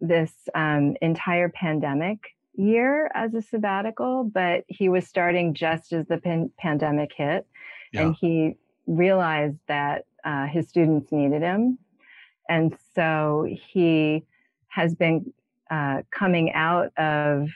[0.00, 2.18] this um, entire pandemic
[2.54, 7.46] year as a sabbatical, but he was starting just as the pan- pandemic hit.
[7.92, 8.02] Yeah.
[8.02, 11.78] And he realized that uh, his students needed him.
[12.48, 14.24] And so he
[14.68, 15.32] has been
[15.70, 17.48] uh, coming out of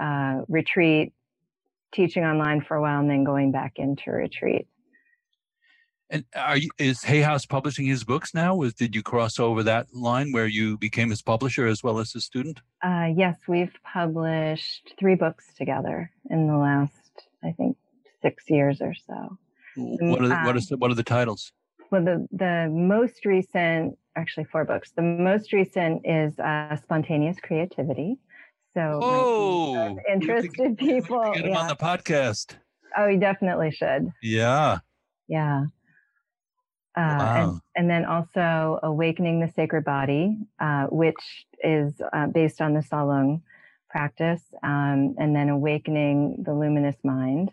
[0.00, 1.12] uh, retreat,
[1.92, 4.66] teaching online for a while, and then going back into retreat.
[6.12, 8.54] And are you, is Hay House publishing his books now?
[8.54, 12.12] Was did you cross over that line where you became his publisher as well as
[12.12, 12.60] his student?
[12.82, 17.78] Uh, yes, we've published three books together in the last, I think,
[18.20, 19.38] six years or so.
[19.74, 21.50] What are the, um, what, is the, what are the titles?
[21.90, 24.92] Well, the the most recent, actually, four books.
[24.94, 28.18] The most recent is uh, Spontaneous Creativity.
[28.74, 31.58] So, oh, interested people get him yeah.
[31.58, 32.56] on the podcast.
[32.98, 34.12] Oh, you definitely should.
[34.22, 34.80] Yeah.
[35.26, 35.64] Yeah.
[36.94, 37.42] Uh, wow.
[37.42, 42.80] and, and, then also Awakening the Sacred Body, uh, which is uh, based on the
[42.80, 43.40] Tsalung
[43.88, 47.50] practice, um, and then Awakening the Luminous Mind,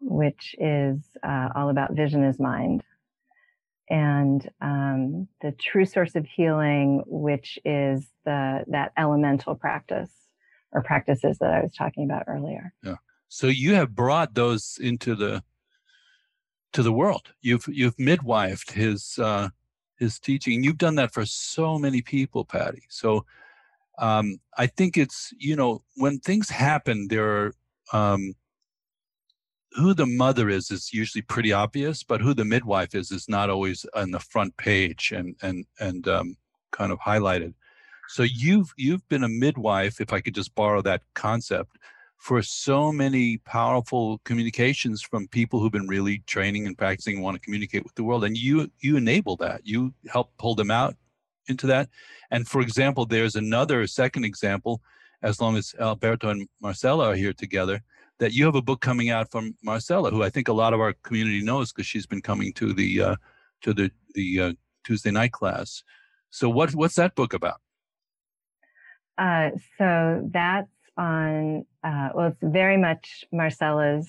[0.00, 2.82] which is uh, all about vision as mind,
[3.90, 10.10] and um, the True Source of Healing, which is the that elemental practice
[10.72, 12.72] or practices that I was talking about earlier.
[12.82, 12.96] Yeah.
[13.28, 15.42] So you have brought those into the
[16.72, 17.32] to the world.
[17.40, 19.48] You've you've midwifed his uh,
[19.96, 20.62] his teaching.
[20.62, 22.82] You've done that for so many people, Patty.
[22.88, 23.24] So
[23.98, 27.52] um, I think it's you know when things happen, there are
[27.92, 28.34] um,
[29.72, 33.50] who the mother is is usually pretty obvious, but who the midwife is is not
[33.50, 36.36] always on the front page and and and um,
[36.72, 37.54] kind of highlighted.
[38.08, 41.78] So you've you've been a midwife, if I could just borrow that concept,
[42.18, 47.34] for so many powerful communications from people who've been really training and practicing and want
[47.34, 49.60] to communicate with the world and you you enable that.
[49.64, 50.96] You help pull them out
[51.48, 51.88] into that.
[52.30, 54.80] And for example there's another second example
[55.22, 57.82] as long as alberto and marcella are here together
[58.18, 60.80] that you have a book coming out from marcella who i think a lot of
[60.80, 63.16] our community knows because she's been coming to the uh,
[63.62, 64.52] to the the uh,
[64.86, 65.82] tuesday night class.
[66.30, 67.60] So what what's that book about?
[69.18, 74.08] Uh, so that's on, uh, well, it's very much Marcella's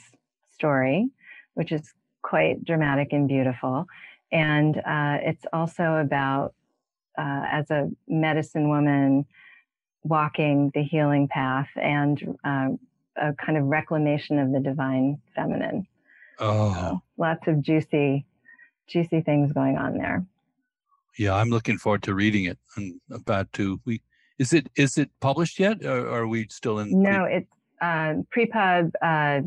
[0.54, 1.10] story,
[1.54, 3.86] which is quite dramatic and beautiful.
[4.32, 6.54] And uh, it's also about,
[7.18, 9.26] uh, as a medicine woman,
[10.04, 12.70] walking the healing path and uh,
[13.16, 15.88] a kind of reclamation of the divine feminine.
[16.40, 18.26] Oh, so lots of juicy,
[18.88, 20.26] juicy things going on there.
[21.18, 22.60] Yeah, I'm looking forward to reading it.
[22.76, 23.82] I'm about to.
[23.86, 24.02] We
[24.40, 27.02] is it is it published yet, or are we still in?
[27.02, 29.42] No, pre- it's uh, pre-pub uh,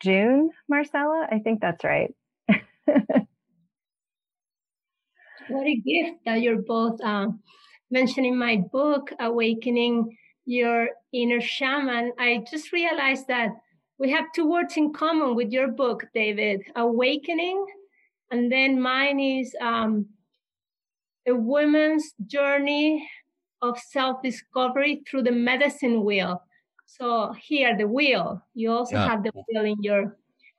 [0.00, 1.26] June, Marcella.
[1.30, 2.14] I think that's right.
[5.48, 7.28] what a gift that you're both uh,
[7.90, 12.12] mentioning my book, Awakening Your Inner Shaman.
[12.18, 13.50] I just realized that
[13.98, 17.66] we have two words in common with your book, David awakening,
[18.30, 20.06] and then mine is um,
[21.28, 23.06] a woman's journey
[23.62, 26.42] of self discovery through the medicine wheel.
[26.86, 28.42] So here, the wheel.
[28.54, 29.08] You also yeah.
[29.08, 30.16] have the wheel in your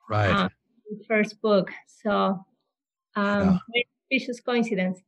[0.10, 0.50] right um,
[1.08, 1.72] first book.
[1.88, 2.46] So
[3.16, 3.82] um, yeah.
[4.12, 5.00] vicious coincidence.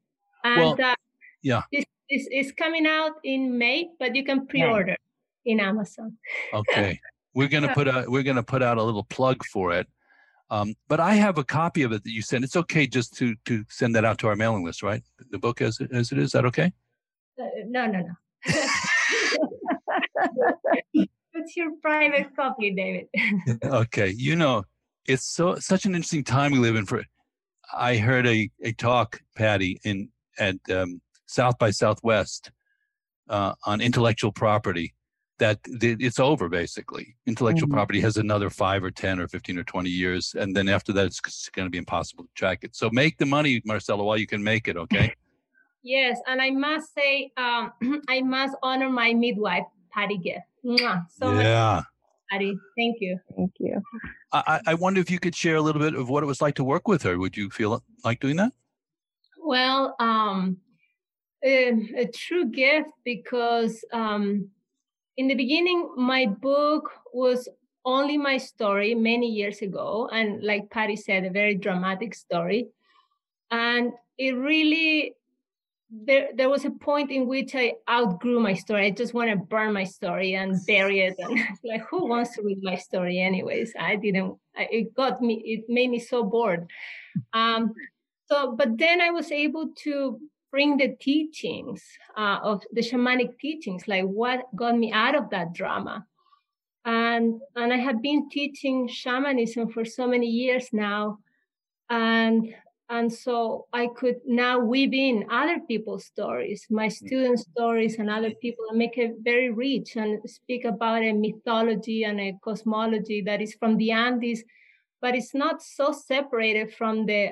[0.43, 0.95] And well, uh,
[1.41, 4.99] yeah, this, this is coming out in May, but you can pre-order right.
[5.45, 6.17] in Amazon.
[6.53, 6.99] Okay,
[7.33, 9.87] we're gonna put a we're gonna put out a little plug for it.
[10.49, 12.43] Um, but I have a copy of it that you sent.
[12.43, 15.01] It's okay just to to send that out to our mailing list, right?
[15.31, 16.25] The book as as it is.
[16.25, 16.73] Is that okay?
[17.37, 18.13] No, no, no.
[21.35, 23.07] It's your private copy, David.
[23.63, 24.63] okay, you know,
[25.07, 26.85] it's so such an interesting time we live in.
[26.85, 27.03] For
[27.73, 32.51] I heard a a talk, Patty, in at um, South by Southwest
[33.29, 34.93] uh, on intellectual property.
[35.39, 37.15] That it's over basically.
[37.25, 37.75] Intellectual mm-hmm.
[37.75, 41.07] property has another five or ten or fifteen or twenty years, and then after that,
[41.07, 42.75] it's going to be impossible to track it.
[42.75, 44.77] So make the money, Marcella, while you can make it.
[44.77, 45.13] Okay.
[45.83, 47.73] Yes, and I must say, um,
[48.09, 50.47] I must honor my midwife, Patty Gift.
[50.65, 51.05] Mwah.
[51.11, 51.75] So yeah.
[51.75, 51.85] much,
[52.31, 52.57] Patty.
[52.77, 53.19] Thank you.
[53.35, 53.81] Thank you.
[54.31, 56.55] I, I wonder if you could share a little bit of what it was like
[56.55, 57.19] to work with her.
[57.19, 58.53] Would you feel like doing that?
[59.37, 60.57] Well, um,
[61.43, 64.49] a, a true gift because um,
[65.17, 67.49] in the beginning, my book was
[67.85, 70.09] only my story many years ago.
[70.11, 72.69] And like Patty said, a very dramatic story.
[73.51, 75.15] And it really,
[75.89, 78.87] there, there was a point in which I outgrew my story.
[78.87, 81.15] I just want to burn my story and bury it.
[81.19, 83.73] And like, who wants to read my story, anyways?
[83.79, 86.69] I didn't, it got me, it made me so bored.
[87.33, 87.73] Um,
[88.29, 90.19] so, but then I was able to
[90.51, 91.83] bring the teachings
[92.17, 96.05] uh, of the shamanic teachings, like what got me out of that drama.
[96.85, 101.19] And, and I have been teaching shamanism for so many years now.
[101.89, 102.53] And,
[102.93, 108.29] and so I could now weave in other people's stories, my students' stories and other
[108.39, 113.41] people and make it very rich and speak about a mythology and a cosmology that
[113.41, 114.43] is from the Andes,
[115.01, 117.31] but it's not so separated from the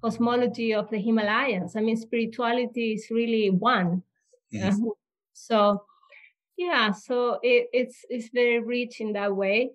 [0.00, 1.74] cosmology of the Himalayas.
[1.74, 4.04] I mean, spirituality is really one.
[4.52, 4.80] Yes.
[4.80, 4.90] Uh,
[5.32, 5.84] so,
[6.56, 9.70] yeah, so it, it's it's very rich in that way.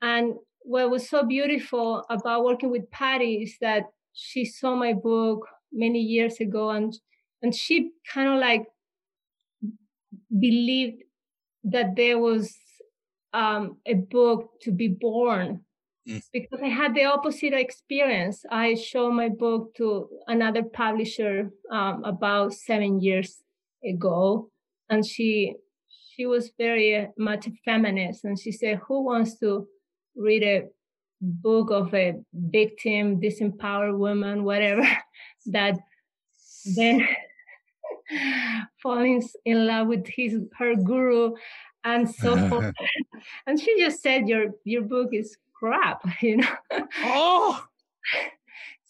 [0.00, 5.46] And what was so beautiful about working with Patty is that she saw my book
[5.72, 6.92] many years ago, and
[7.42, 8.66] and she kind of like
[10.38, 11.02] believed
[11.64, 12.56] that there was
[13.32, 15.64] um, a book to be born
[16.08, 16.22] Mm.
[16.32, 18.42] because I had the opposite experience.
[18.50, 23.42] I showed my book to another publisher um, about seven years
[23.84, 24.50] ago,
[24.88, 25.56] and she
[26.16, 29.68] she was very much a feminist, and she said, "Who wants to
[30.16, 30.62] read a
[31.20, 34.86] book of a victim, disempowered woman, whatever
[35.46, 35.78] that
[36.76, 37.06] then
[38.82, 41.34] falls in love with his her guru
[41.84, 42.74] and so forth?"
[43.46, 46.56] and she just said, "Your your book is." crap, you know.
[47.02, 47.64] Oh,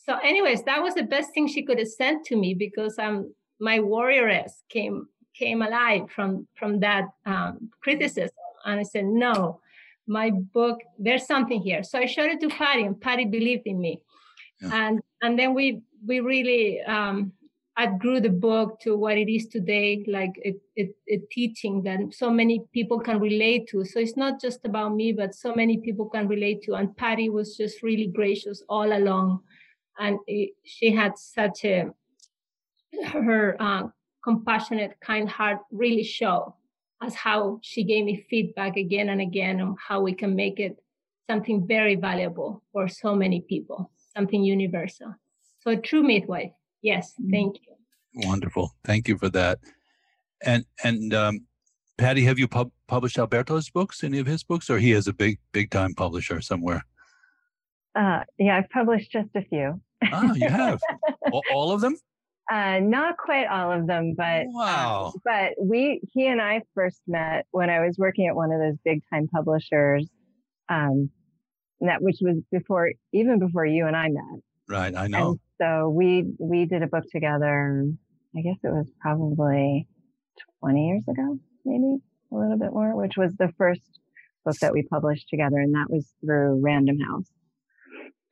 [0.06, 3.34] so, anyways, that was the best thing she could have sent to me because um
[3.58, 8.30] my warrioress came came alive from from that um, criticism,
[8.64, 9.60] and I said no,
[10.06, 11.82] my book there's something here.
[11.82, 14.02] So I showed it to Patty, and Patty believed in me,
[14.60, 14.70] Yeah.
[14.86, 17.32] and and then we we really um,
[17.78, 22.30] outgrew the book to what it is today, like a, a, a teaching that so
[22.30, 23.84] many people can relate to.
[23.84, 26.74] So it's not just about me, but so many people can relate to.
[26.74, 29.40] And Patty was just really gracious all along,
[29.98, 31.90] and it, she had such a
[33.12, 33.84] her uh,
[34.24, 36.54] compassionate, kind heart really show
[37.02, 40.76] as how she gave me feedback again and again on how we can make it
[41.28, 45.14] something very valuable for so many people, something universal.
[45.60, 46.52] So a true midwife.
[46.82, 48.28] Yes, thank you.
[48.28, 48.74] wonderful!
[48.84, 49.58] Thank you for that.
[50.44, 51.46] And and um,
[51.98, 54.02] Patty, have you pub- published Alberto's books?
[54.02, 56.84] Any of his books, or he has a big big time publisher somewhere?
[57.94, 59.80] Uh, yeah, I've published just a few.
[60.10, 60.80] Ah, you have
[61.30, 61.96] all, all of them.
[62.50, 65.12] Uh, not quite all of them, but uh, Wow.
[65.24, 68.76] but we he and I first met when I was working at one of those
[68.84, 70.08] big time publishers,
[70.68, 71.10] um,
[71.80, 74.40] that which was before even before you and I met.
[74.68, 75.30] Right, I know.
[75.30, 77.84] And so we we did a book together.
[78.36, 79.86] I guess it was probably
[80.60, 81.98] 20 years ago, maybe
[82.32, 83.82] a little bit more, which was the first
[84.44, 87.26] book that we published together, and that was through Random House.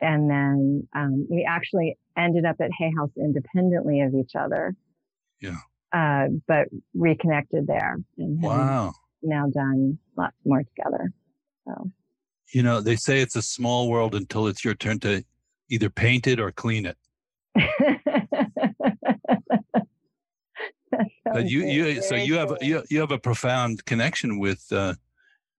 [0.00, 4.74] And then um, we actually ended up at Hay House independently of each other.
[5.40, 5.56] Yeah.
[5.92, 8.92] Uh, but reconnected there and Wow.
[9.22, 11.12] now done lots more together.
[11.66, 11.90] So
[12.52, 15.22] You know, they say it's a small world until it's your turn to
[15.70, 16.96] either paint it or clean it.
[21.24, 24.64] But you, you, so you have you, you have a profound connection with.
[24.72, 24.94] Uh,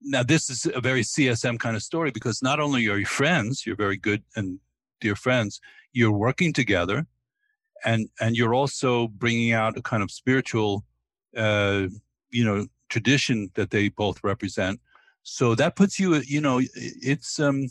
[0.02, 3.66] now, this is a very CSM kind of story because not only are you friends,
[3.66, 4.60] you're very good and
[5.00, 5.60] dear friends.
[5.92, 7.08] You're working together,
[7.84, 10.84] and and you're also bringing out a kind of spiritual,
[11.36, 11.88] uh,
[12.32, 14.80] you know, tradition that they both represent.
[15.24, 17.68] So that puts you, you know, it's um,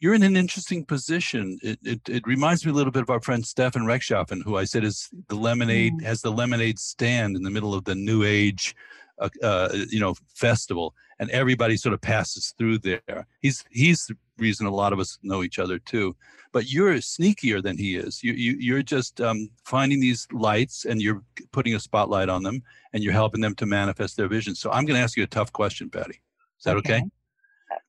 [0.00, 1.58] you're in an interesting position.
[1.62, 4.64] It, it, it reminds me a little bit of our friend Stefan Rechtschaffen, who I
[4.64, 6.04] said is the lemonade Mm.
[6.04, 8.74] has the lemonade stand in the middle of the New Age,
[9.18, 13.26] uh, uh, you know, festival, and everybody sort of passes through there.
[13.40, 16.16] He's he's reason a lot of us know each other too.
[16.52, 18.22] But you're sneakier than he is.
[18.22, 21.22] You you you're just um, finding these lights and you're
[21.52, 22.62] putting a spotlight on them
[22.92, 24.54] and you're helping them to manifest their vision.
[24.54, 26.20] So I'm going to ask you a tough question, Patty.
[26.58, 26.98] Is that okay?
[26.98, 27.04] Okay.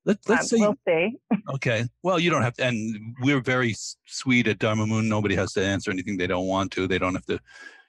[0.06, 1.18] Let, let's Um, say we'll see.
[1.54, 1.86] Okay.
[2.02, 3.76] Well, you don't have to, and we're very
[4.06, 5.08] sweet at Dharma Moon.
[5.08, 6.88] Nobody has to answer anything they don't want to.
[6.88, 7.40] They don't have to,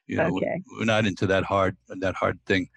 [0.07, 0.61] you know, Okay.
[0.79, 2.69] we're not into that hard, that hard thing.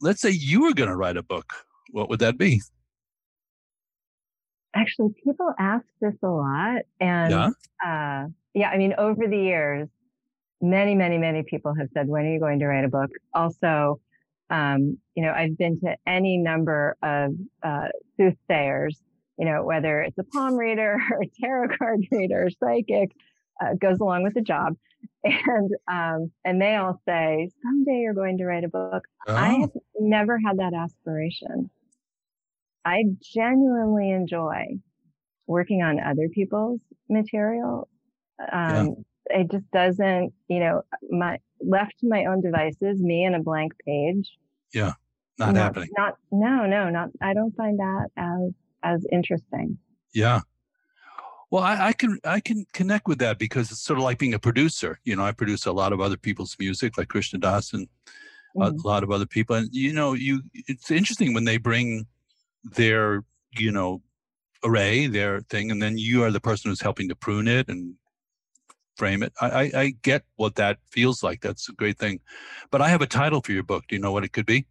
[0.00, 1.52] let's say you were going to write a book,
[1.90, 2.62] what would that be?
[4.80, 6.82] Actually, people ask this a lot.
[7.00, 7.50] And Yeah.
[7.84, 9.88] uh, yeah, I mean, over the years,
[10.60, 13.10] many, many, many people have said, when are you going to write a book?
[13.34, 14.00] Also,
[14.50, 19.00] um, you know, I've been to any number of uh, soothsayers,
[19.38, 23.12] you know, whether it's a palm reader or a tarot card reader, or psychic,
[23.60, 24.76] uh, goes along with the job.
[25.22, 29.04] And, um, and they all say, someday you're going to write a book.
[29.28, 31.68] I Oh, have never had that aspiration.
[32.84, 34.78] I genuinely enjoy
[35.46, 37.88] working on other people's material.
[38.52, 43.40] Um, It just doesn't, you know, my left to my own devices, me and a
[43.40, 44.30] blank page.
[44.74, 44.94] Yeah,
[45.38, 45.90] not happening.
[45.96, 47.10] Not, no, no, not.
[47.20, 48.52] I don't find that as
[48.82, 49.78] as interesting.
[50.12, 50.40] Yeah.
[51.50, 54.34] Well, I, I can I can connect with that because it's sort of like being
[54.34, 54.98] a producer.
[55.04, 57.88] You know, I produce a lot of other people's music, like Krishna Das and
[58.56, 58.84] a Mhm.
[58.84, 59.56] lot of other people.
[59.56, 62.06] And you know, you it's interesting when they bring
[62.64, 64.02] their you know
[64.64, 67.94] array, their thing, and then you are the person who's helping to prune it and
[68.96, 69.32] frame it.
[69.40, 71.40] I, I, I get what that feels like.
[71.40, 72.20] That's a great thing.
[72.70, 73.84] But I have a title for your book.
[73.88, 74.66] Do you know what it could be?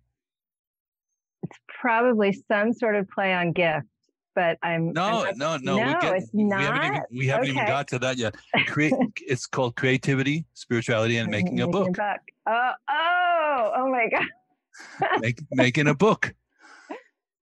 [1.44, 3.88] It's probably some sort of play on gift,
[4.36, 5.78] but I'm No, I'm no, no.
[5.78, 8.36] No, we, get, it's we haven't even we haven't even got to that yet.
[8.68, 11.98] Create, it's called creativity, spirituality, and making a book.
[11.98, 14.26] Oh, oh, oh my God.
[15.20, 16.34] Make, making a book.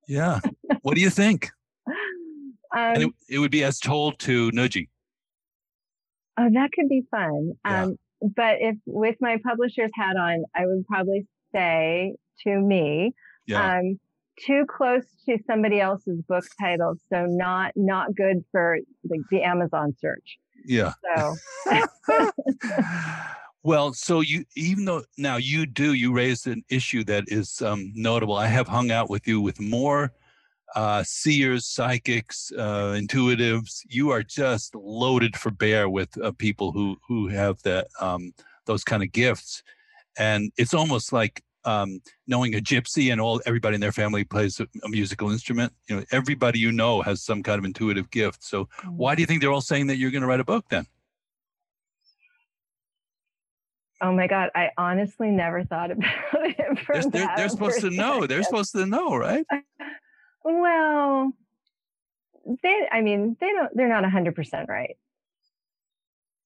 [0.08, 0.40] Yeah.
[0.82, 1.50] What do you think?
[2.76, 4.90] And it, Um, it would be as told to Nuji.
[6.38, 7.54] oh, that could be fun.
[7.66, 7.84] Yeah.
[7.84, 7.96] Um,
[8.36, 13.14] but if with my publisher's hat on, I would probably say to me,
[13.48, 13.78] Yeah.
[13.78, 14.00] um,
[14.46, 18.78] too close to somebody else's book title, so not not good for
[19.10, 20.38] like the Amazon search.
[20.66, 20.92] yeah.
[21.16, 21.36] So
[23.68, 27.92] well, so you even though now you do you raised an issue that is um,
[27.94, 28.38] notable.
[28.38, 30.14] I have hung out with you with more
[30.74, 33.82] uh, seers, psychics, uh, intuitives.
[33.90, 38.32] You are just loaded for bear with uh, people who who have that um,
[38.68, 39.64] those kind of gifts,
[40.18, 44.62] and it's almost like um, knowing a gypsy and all everybody in their family plays
[44.62, 45.74] a, a musical instrument.
[45.90, 48.46] You know, everybody you know has some kind of intuitive gift.
[48.46, 50.68] So why do you think they're all saying that you're going to write a book
[50.70, 50.88] then?
[54.00, 56.80] Oh my God, I honestly never thought about it.
[56.80, 58.28] From They're, they're, supposed to know.
[58.28, 59.46] They're supposed to know, right?
[60.44, 61.34] Well,
[62.64, 64.98] they, I mean, they don't, they're not 100% right.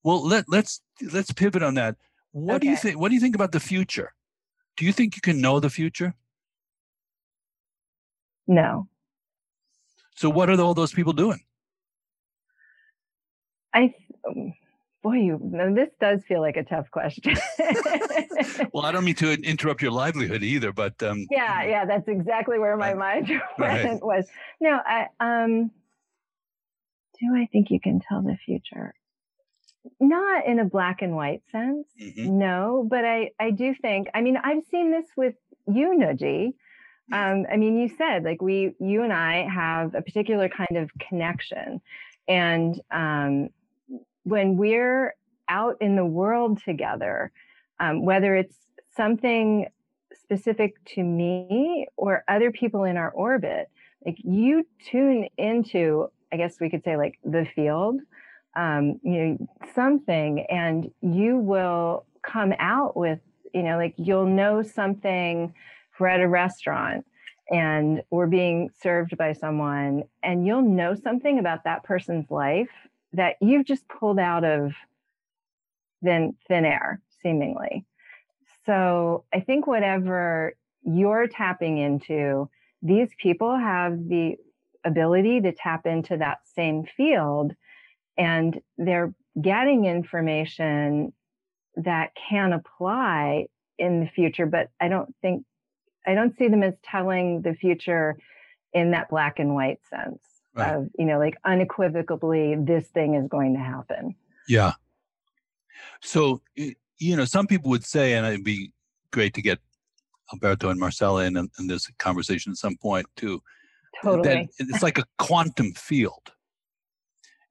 [0.03, 0.81] Well, let let's
[1.13, 1.95] let's pivot on that.
[2.31, 2.97] What do you think?
[2.97, 4.13] What do you think about the future?
[4.77, 6.15] Do you think you can know the future?
[8.47, 8.87] No.
[10.15, 11.41] So, what are all those people doing?
[13.73, 13.93] I,
[14.27, 14.53] um,
[15.03, 15.39] boy, you,
[15.75, 17.35] this does feel like a tough question.
[18.73, 22.57] Well, I don't mean to interrupt your livelihood either, but um, yeah, yeah, that's exactly
[22.59, 23.25] where my Right.
[23.27, 23.83] mind Right.
[23.85, 24.25] went was.
[24.61, 25.71] No, I, um,
[27.19, 28.93] do I think you can tell the future?
[29.99, 31.87] Not in a black and white sense.
[32.01, 35.35] mhm, No, but I, I do think, I mean, I've seen this with
[35.67, 36.53] you, Nuji.
[37.11, 40.89] Um, I mean, you said like we, you and I have a particular kind of
[41.09, 41.81] connection.
[42.27, 43.49] And um,
[44.23, 45.15] when we're
[45.49, 47.31] out in the world together,
[47.79, 48.55] um, whether it's
[48.95, 49.67] something
[50.13, 53.69] specific to me or other people in our orbit,
[54.05, 57.99] like you tune into, I guess we could say like the field,
[58.55, 63.19] um, you know, something, and you will come out with,
[63.53, 65.53] you know, like you'll know something.
[65.99, 67.05] We're at a restaurant
[67.51, 72.69] and we're being served by someone, and you'll know something about that person's life
[73.13, 74.73] that you've just pulled out of
[76.03, 77.85] thin thin air, seemingly.
[78.65, 82.49] So I think whatever you're tapping into,
[82.81, 84.35] these people have the
[84.83, 87.53] ability to tap into that same field
[88.17, 91.13] and they're getting information
[91.75, 93.47] that can apply
[93.77, 95.45] in the future but i don't think
[96.05, 98.17] i don't see them as telling the future
[98.73, 100.19] in that black and white sense
[100.53, 100.75] Right.
[100.75, 104.15] of you know like unequivocally this thing is going to happen
[104.47, 104.73] yeah.
[106.01, 108.71] So, you know, some people would say, and it'd be
[109.11, 109.59] great to get
[110.33, 113.41] Alberto and Marcella in, in this conversation at some point too.
[114.01, 116.31] totally that it's like a quantum field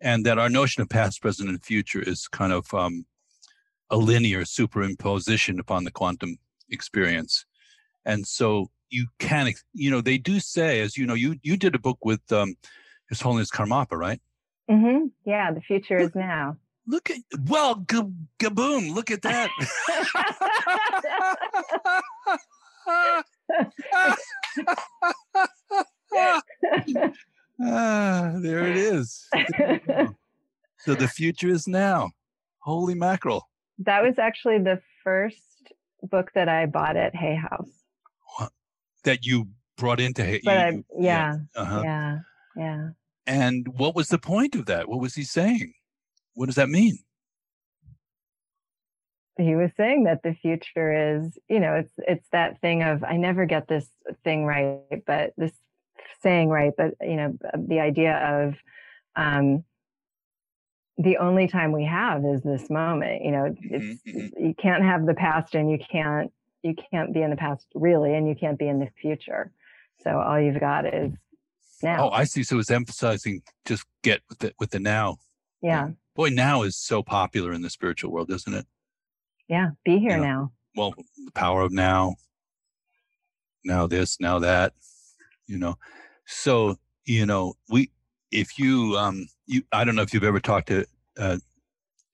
[0.01, 3.05] and that our notion of past present and future is kind of um,
[3.91, 6.39] a linear superimposition upon the quantum
[6.71, 7.45] experience
[8.07, 11.75] and so you can you know they do say as you know you you did
[11.75, 12.57] a book with um,
[13.11, 14.21] his holiness karmapa right
[14.71, 16.57] hmm yeah the future is now
[16.87, 18.09] look at well ga-
[18.39, 19.51] gaboom look at that
[27.63, 29.29] ah, there it is.
[30.79, 32.11] so the future is now.
[32.61, 33.49] Holy mackerel.
[33.79, 37.71] That was actually the first book that I bought at Hay House.
[38.37, 38.53] What?
[39.05, 41.83] That you brought into Hay But you- I, yeah, uh-huh.
[41.85, 42.19] yeah,
[42.57, 42.89] yeah.
[43.27, 44.89] And what was the point of that?
[44.89, 45.75] What was he saying?
[46.35, 46.99] What does that mean?
[49.41, 53.17] he was saying that the future is you know it's it's that thing of i
[53.17, 53.89] never get this
[54.25, 55.53] thing right but this
[56.23, 58.55] saying right but you know the idea of
[59.17, 59.65] um
[60.99, 65.07] the only time we have is this moment you know it's Mhm, you can't have
[65.07, 68.59] the past and you can't you can't be in the past really and you can't
[68.59, 69.51] be in the future
[70.03, 71.13] so all you've got is
[71.83, 72.43] now Oh, I see.
[72.43, 75.19] So it's emphasizing just get with it with the now.
[75.63, 78.67] yeah Boy, now is so popular in the spiritual world, isn't it?
[79.49, 80.21] yeah be here Yeah.
[80.23, 82.15] now well the power of now
[83.65, 84.73] now this now that
[85.47, 85.77] you know
[86.27, 87.91] so you know we
[88.31, 90.85] if you um you i don't know if you've ever talked to
[91.19, 91.37] uh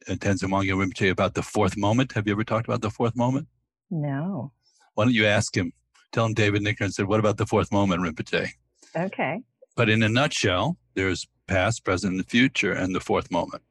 [0.08, 2.12] uh, Tenzin Wangyal Rinpoche about the fourth moment.
[2.12, 3.48] Have you ever talked about the fourth moment?
[3.90, 4.52] no
[4.94, 5.72] Why don't you ask him?
[6.12, 8.48] Tell him David Nichtern said, "What about the fourth moment, Rinpoche?"
[8.96, 9.42] okay
[9.76, 13.62] But in a nutshell, there's past, present, and the future, and the fourth moment.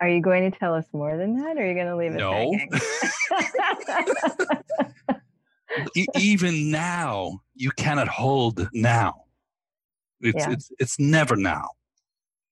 [0.00, 2.12] Are you going to tell us more than that, or are you going to leave
[2.12, 2.52] it No.
[6.16, 9.24] even now you cannot hold now
[10.20, 10.52] it's Yeah.
[10.52, 11.68] it's it's never now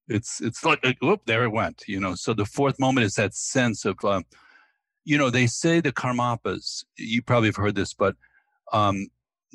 [0.08, 3.14] it's it's like like, whoop there it went you know so the fourth moment is
[3.14, 4.24] that sense of um,
[5.04, 8.14] you know they say the karmapas you probably have heard this but
[8.72, 9.06] um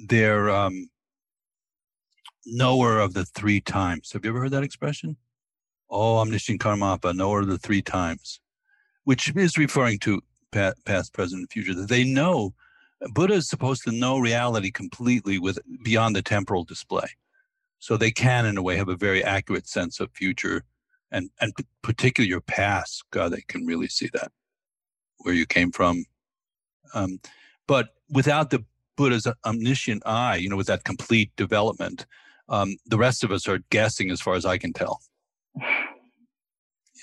[0.08, 0.90] they're um
[2.46, 5.18] knower of the three times have you ever heard that expression
[5.90, 8.40] oh omniscient karmapa knower of the three times
[9.04, 10.22] which is referring to
[10.52, 12.54] past present and future that they know
[13.08, 17.08] Buddha is supposed to know reality completely with beyond the temporal display.
[17.80, 20.64] So they can, in a way, have a very accurate sense of future
[21.12, 23.04] and, and particularly your past.
[23.12, 24.32] God, they can really see that,
[25.20, 26.04] where you came from.
[26.94, 27.20] Um,
[27.68, 28.66] but without the
[28.98, 32.06] Buddha's omniscient eye, you know, with that complete development,
[32.50, 35.02] um, the rest of us are guessing as far as I can tell.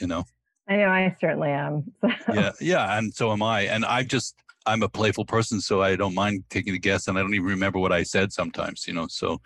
[0.00, 0.24] You know?
[0.68, 1.92] I know I certainly am.
[2.34, 4.34] yeah yeah and so am i and i just
[4.66, 7.46] i'm a playful person so i don't mind taking a guess and i don't even
[7.46, 9.40] remember what i said sometimes you know so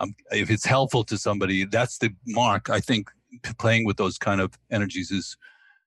[0.00, 3.10] um, if it's helpful to somebody that's the mark i think
[3.58, 5.36] playing with those kind of energies is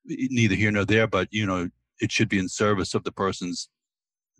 [0.05, 3.69] neither here nor there but you know it should be in service of the person's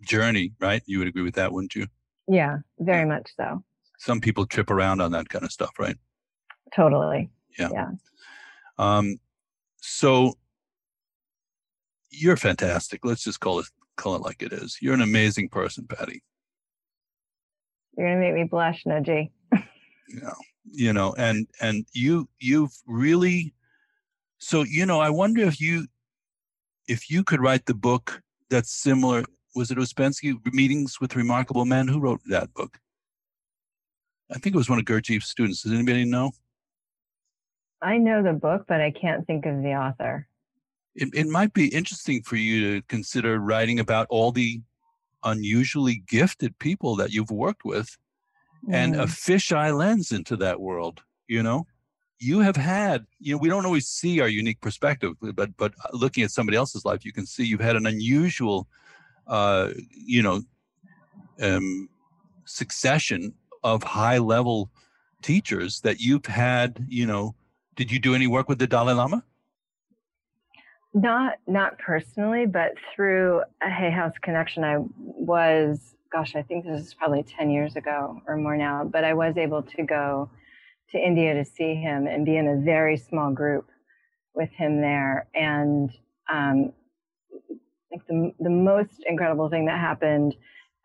[0.00, 1.86] journey right you would agree with that wouldn't you
[2.30, 3.64] yeah, very much so.
[4.00, 5.96] Some people trip around on that kind of stuff right?
[6.74, 7.30] Totally.
[7.58, 7.90] Yeah.
[8.78, 9.18] Um
[9.76, 10.34] so
[12.10, 13.04] you're fantastic.
[13.04, 14.78] Let's just call it call it like it is.
[14.80, 16.22] You're an amazing person patty.
[17.96, 19.30] You're gonna make me blush, Nudgy.
[20.08, 20.34] you know
[20.72, 23.54] you know and and you you've really
[24.38, 25.86] so you know i wonder if you
[26.86, 28.20] if you could write the book
[28.50, 29.24] that's similar
[29.54, 31.88] was it Ouspensky meetings with remarkable men?
[31.88, 32.78] Who wrote that book
[34.30, 36.30] i think it was one of gurdjieff's students does anybody know
[37.82, 40.28] I know the book, but I can't think of the author.
[40.94, 44.60] it, it might be interesting for you to consider writing about all the
[45.24, 47.96] unusually gifted people that you've worked with
[48.70, 49.08] and a Mm.
[49.24, 51.66] fisheye lens into that world you know
[52.18, 56.22] you have had you know we don't always see our unique perspective but but looking
[56.22, 58.68] at somebody else's life you can see you've had an unusual
[59.26, 60.42] uh you know
[61.40, 61.88] um
[62.44, 64.70] succession of high level
[65.22, 67.34] teachers that you've had you know
[67.76, 69.22] did you do any work with the dalai lama
[70.92, 76.80] not not personally, but through a Hay House connection, I was, gosh, I think this
[76.80, 80.30] is probably 10 years ago or more now, but I was able to go
[80.90, 83.68] to India to see him and be in a very small group
[84.34, 85.28] with him there.
[85.32, 85.92] And
[86.28, 86.72] um,
[87.92, 90.34] like the, the most incredible thing that happened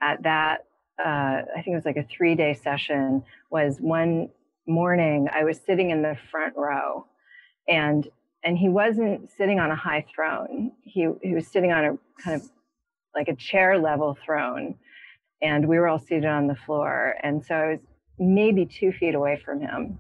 [0.02, 0.66] at that,
[1.04, 4.30] uh, I think it was like a three day session, was one
[4.68, 7.06] morning I was sitting in the front row
[7.68, 8.08] and
[8.44, 10.72] and he wasn't sitting on a high throne.
[10.84, 12.50] He he was sitting on a kind of
[13.16, 14.76] like a chair level throne,
[15.42, 17.16] and we were all seated on the floor.
[17.24, 17.80] And so I was
[18.20, 19.98] maybe two feet away from him,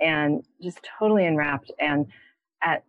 [0.00, 1.72] and just totally enwrapped.
[1.80, 2.06] And
[2.62, 2.84] at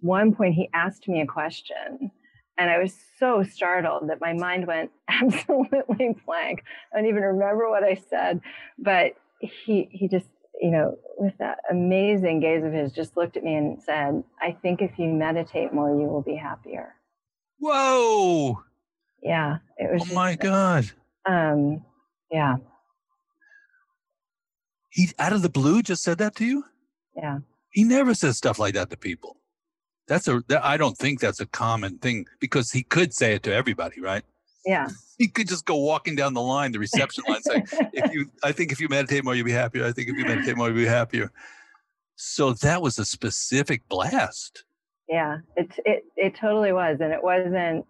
[0.00, 2.10] one point, he asked me a question,
[2.58, 6.62] and I was so startled that my mind went absolutely blank.
[6.92, 8.40] I don't even remember what I said,
[8.78, 10.28] but he he just
[10.60, 14.56] you know, with that amazing gaze of his, just looked at me and said, I
[14.62, 16.94] think if you meditate more, you will be happier.
[17.58, 18.62] whoa
[19.22, 19.58] Yeah.
[19.78, 20.90] It was oh just my god
[21.26, 21.84] Um,
[22.30, 22.56] yeah.
[24.90, 26.64] He out of the blue just said that to you.
[27.16, 27.38] Yeah.
[27.70, 29.36] He never says stuff like that to people.
[30.06, 30.42] That's a.
[30.48, 34.00] That, I don't think that's a common thing because he could say it to everybody,
[34.00, 34.22] right?
[34.66, 34.88] Yeah.
[35.16, 38.50] He could just go walking down the line, the reception line, saying, "If you, I
[38.50, 39.86] think if you meditate more, you'll be happier.
[39.86, 41.30] I think if you meditate more, you'll be happier."
[42.16, 44.64] So that was a specific blast.
[45.08, 47.86] Yeah, it it it totally was, and it wasn't.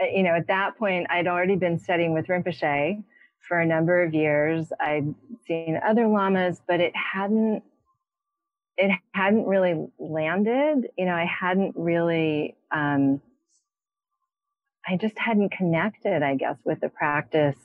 [0.00, 3.04] uh, You know, at that point, I'd already been studying with Rinpoche
[3.46, 4.72] for a number of years.
[4.80, 5.14] I'd
[5.46, 7.62] seen other lamas, but it hadn't
[8.76, 10.88] it hadn't really landed.
[10.96, 12.56] You know, I hadn't really.
[12.70, 13.20] Um,
[14.86, 17.56] I just hadn't connected, I guess, with the practice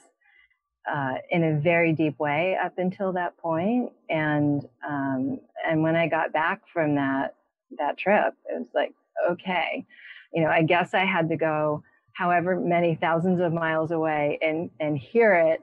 [0.90, 3.92] uh, in a very deep way up until that point.
[4.10, 7.36] And um, and when I got back from that
[7.78, 8.94] that trip, it was like,
[9.30, 9.86] okay,
[10.34, 11.84] you know, I guess I had to go
[12.14, 15.62] however many thousands of miles away and and hear it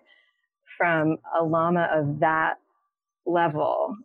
[0.76, 2.58] from a lama of that
[3.26, 3.96] level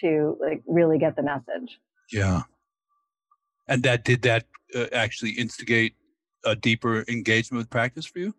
[0.00, 1.78] to like really get the message.
[2.12, 2.42] Yeah.
[3.68, 5.94] And that did that uh, actually instigate
[6.44, 8.34] a deeper engagement with practice for you?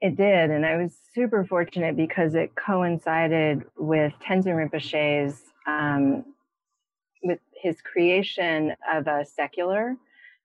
[0.00, 6.24] It did, and I was super fortunate because it coincided with Tenzin Rinpoche's um,
[7.22, 9.96] with his creation of a secular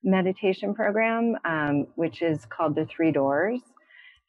[0.04, 3.62] meditation program, um, which is called the Three Doors,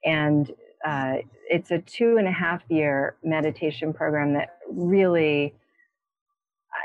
[0.02, 0.50] and
[0.82, 1.16] uh,
[1.50, 5.54] it's a two and a half year meditation program that really.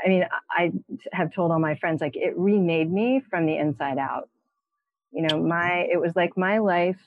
[0.04, 0.72] I mean, I
[1.12, 4.28] have told all my friends like it remade me from the inside out.
[5.12, 6.98] You know, my it was like my life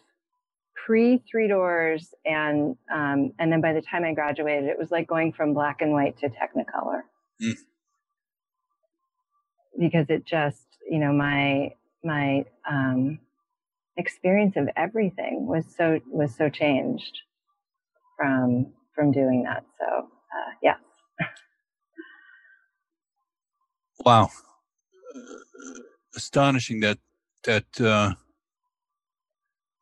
[0.86, 5.08] pre Three Doors, and um, and then by the time I graduated, it was like
[5.08, 7.02] going from black and white to Technicolor.
[7.42, 7.54] Mm.
[9.80, 11.74] Because it just, you know, my
[12.04, 13.20] my um,
[13.98, 17.20] experience of everything was so was so changed
[18.16, 19.66] from from doing that.
[19.80, 20.76] So uh, yeah.
[24.08, 24.30] Wow,
[26.16, 26.98] astonishing that
[27.44, 28.14] that uh,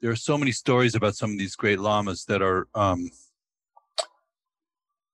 [0.01, 2.67] there are so many stories about some of these great lamas that are.
[2.73, 3.11] Um,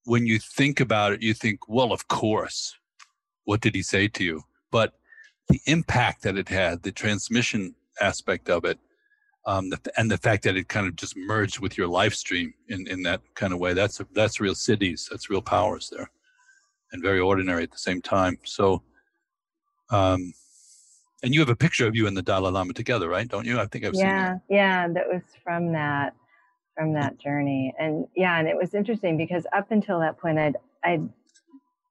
[0.05, 2.73] when you think about it, you think, well, of course.
[3.43, 4.43] What did he say to you?
[4.71, 4.93] But
[5.49, 8.79] the impact that it had, the transmission aspect of it,
[9.45, 12.87] um, and the fact that it kind of just merged with your live stream in,
[12.87, 16.09] in that kind of way, that's that's real siddhis, that's real powers there,
[16.93, 18.37] and very ordinary at the same time.
[18.45, 18.83] So,
[19.91, 20.33] um,
[21.23, 23.27] and you have a picture of you and the Dalai Lama together, right?
[23.27, 23.59] Don't you?
[23.59, 26.15] I think I've yeah, seen yeah, yeah, that was from that
[26.77, 30.57] from that journey, and yeah, and it was interesting because up until that point, I'd
[30.83, 31.09] I'd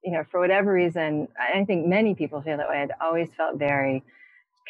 [0.04, 2.82] you know for whatever reason, I think many people feel that way.
[2.82, 4.02] I'd always felt very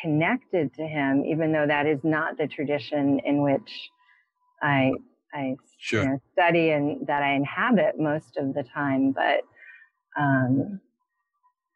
[0.01, 3.91] connected to him, even though that is not the tradition in which
[4.63, 4.93] I
[5.35, 6.03] I Sure.
[6.03, 9.13] you know, study and that I inhabit most of the time.
[9.13, 9.43] But
[10.21, 10.81] um,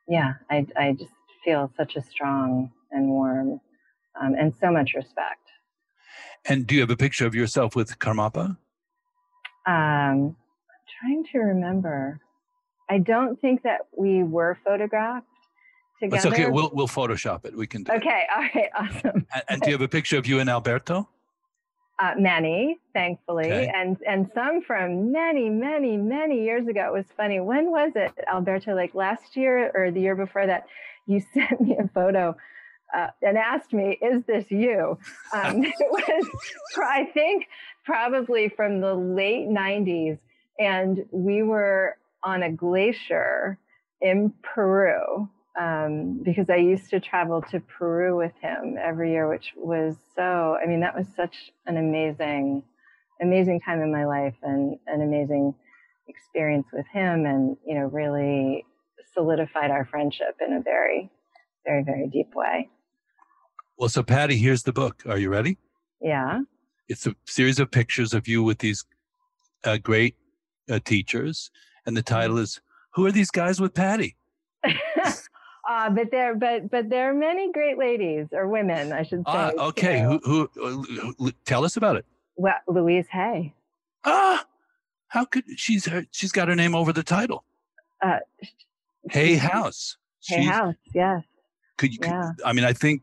[0.09, 1.11] yeah, I I just
[1.45, 3.61] feel such a strong and warm
[4.21, 5.41] um, and so much respect.
[6.47, 8.57] And do you have a picture of yourself with Karmapa?
[9.67, 10.37] Um, I'm
[11.01, 12.21] trying to remember.
[12.91, 15.27] I don't think that we were photographed
[16.01, 16.17] together.
[16.17, 16.51] It's okay.
[16.51, 17.57] We'll we'll Photoshop it.
[17.57, 17.97] We can do it.
[17.97, 18.25] okay.
[18.37, 18.69] All right.
[18.77, 19.27] Awesome.
[19.35, 21.09] And, and do you have a picture of you and Alberto?
[22.01, 23.73] Uh, many, thankfully, Okay.
[23.73, 26.89] and and some from many, many, many years ago.
[26.89, 27.41] It was funny.
[27.41, 28.75] When was it, Alberto?
[28.75, 30.67] Like last year or the year before that?
[31.07, 32.37] You sent me a photo
[32.95, 34.99] uh, and asked me, "Is this you?"
[35.33, 36.29] Um, it was,
[36.77, 37.47] I think,
[37.85, 40.19] probably from the late '90s,
[40.59, 43.59] and we were on a glacier
[44.01, 45.29] in Peru
[45.59, 50.59] um, because I used to travel to Peru with him every year, which was so,
[50.63, 52.63] I mean, that was such an amazing,
[53.21, 55.55] amazing time in my life and an amazing
[56.09, 58.65] experience with him and, you know, really
[59.15, 61.11] solidified our friendship in a very,
[61.65, 62.69] very, very deep way.
[63.79, 65.03] Well, so Patty, here's the book.
[65.07, 65.59] Are you ready?
[66.01, 66.43] Yeah.
[66.89, 68.85] It's a series of pictures of you with these
[69.65, 70.17] uh, great
[70.71, 71.51] uh, teachers,
[71.87, 72.61] and the title is
[72.91, 74.17] "Who are these guys with Patty?"
[74.65, 79.25] uh, but there, but but there are many great ladies or women, I should say.
[79.27, 80.03] Ah, okay.
[80.03, 80.21] too.
[80.25, 81.33] Who, who, who?
[81.47, 82.05] Tell us about it.
[82.37, 83.55] Well, Louise Hay.
[84.05, 84.45] Ah,
[85.09, 87.45] how could she's her, she's got her name over the title?
[88.03, 88.19] Uh,
[89.11, 89.97] Hay House.
[90.29, 91.23] Hay She's- House, yes.
[91.77, 91.99] Could you?
[91.99, 92.31] could- Yeah.
[92.45, 93.03] I mean, I think.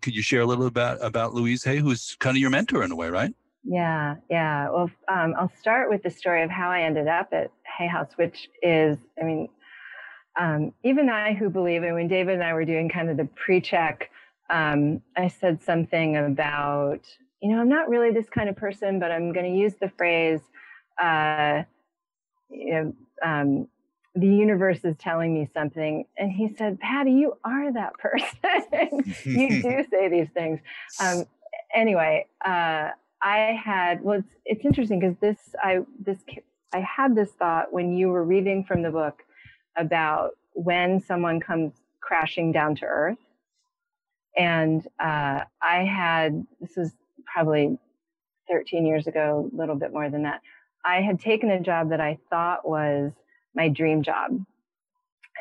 [0.00, 2.90] Could you share a little about about Louise Hay, who's kind of your mentor in
[2.90, 3.32] a way, right?
[3.64, 4.70] Yeah, yeah.
[4.70, 8.12] Well, um, I'll start with the story of how I ended up at Hay House,
[8.16, 9.48] which is, I mean,
[10.40, 13.26] um, even I who believe, and when David and I were doing kind of the
[13.26, 14.10] pre-check,
[14.48, 17.00] um, I said something about
[17.40, 19.90] you know, I'm not really this kind of person, but I'm going to use the
[19.96, 20.40] phrase,
[21.00, 21.62] uh,
[22.50, 23.68] you know, um,
[24.14, 26.04] the universe is telling me something.
[26.16, 29.14] And he said, Patty, you are that person.
[29.24, 30.60] you do say these things.
[31.00, 31.24] Um,
[31.74, 32.90] anyway, uh,
[33.20, 36.18] I had, well, it's, it's interesting because this, I, this,
[36.72, 39.22] I had this thought when you were reading from the book
[39.76, 43.18] about when someone comes crashing down to earth.
[44.36, 46.92] And uh, I had, this was
[47.32, 47.78] probably
[48.48, 50.40] 13 years ago, a little bit more than that.
[50.84, 53.12] I had taken a job that I thought was
[53.58, 54.40] my dream job.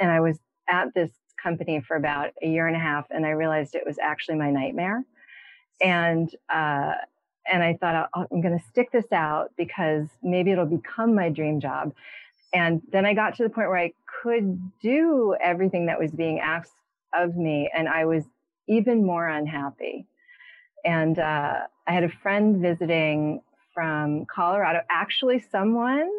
[0.02, 1.12] And I was at this
[1.42, 4.52] company for about a year and a half, and I realized it was actually my
[4.52, 5.06] nightmare.
[5.80, 6.96] And uh,
[7.50, 11.62] and I thought I'm going to stick this out because maybe it'll become my dream
[11.62, 11.94] job.
[12.54, 16.40] And then I got to the point where I could do everything that was being
[16.40, 16.74] asked
[17.14, 18.24] of me, and I was
[18.68, 20.08] even more unhappy.
[20.84, 23.42] And uh, I had a friend visiting
[23.74, 26.10] from Colorado, actually, someone.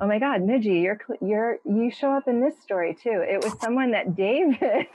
[0.00, 3.24] Oh my God, Midgie, you're you're you show up in this story too.
[3.28, 4.86] It was someone that David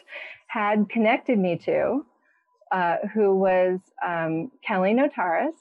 [0.47, 2.05] had connected me to,
[2.71, 5.53] uh, who was um, Kelly Notaris,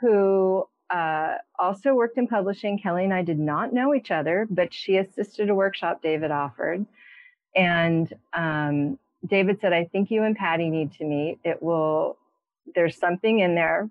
[0.00, 2.78] who uh, also worked in publishing.
[2.78, 6.84] Kelly and I did not know each other, but she assisted a workshop David offered.
[7.56, 11.38] And um, David said, I think you and Patty need to meet.
[11.44, 12.18] It will,
[12.74, 13.88] there's something in there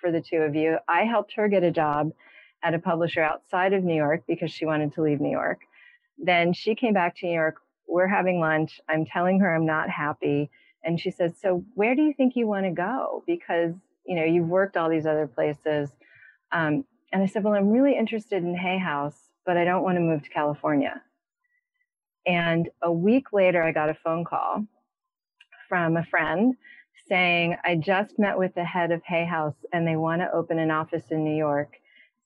[0.00, 0.78] for the two of you.
[0.88, 2.12] I helped her get a job
[2.62, 5.60] at a publisher outside of New York because she wanted to leave New York.
[6.18, 7.56] Then she came back to New York.
[7.88, 8.80] We're having lunch.
[8.88, 10.50] I'm telling her I'm not happy.
[10.84, 13.22] And she says, So where do you think you want to go?
[13.26, 13.74] Because,
[14.06, 15.90] you know, you've worked all these other places.
[16.52, 19.96] Um, and I said, Well, I'm really interested in Hay House, but I don't want
[19.96, 21.02] to move to California.
[22.26, 24.64] And a week later, I got a phone call
[25.68, 26.54] from a friend
[27.08, 30.58] saying, I just met with the head of Hay House and they want to open
[30.58, 31.74] an office in New York.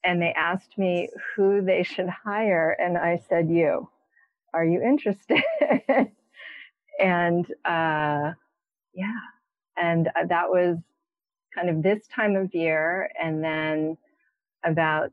[0.07, 2.77] And they asked me who they should hire.
[2.79, 3.91] And I said, You.
[4.55, 5.43] Are you interested?
[7.01, 8.33] and uh,
[8.95, 9.21] yeah.
[9.77, 10.79] And uh, that was
[11.55, 13.11] kind of this time of year.
[13.21, 13.99] And then
[14.65, 15.11] about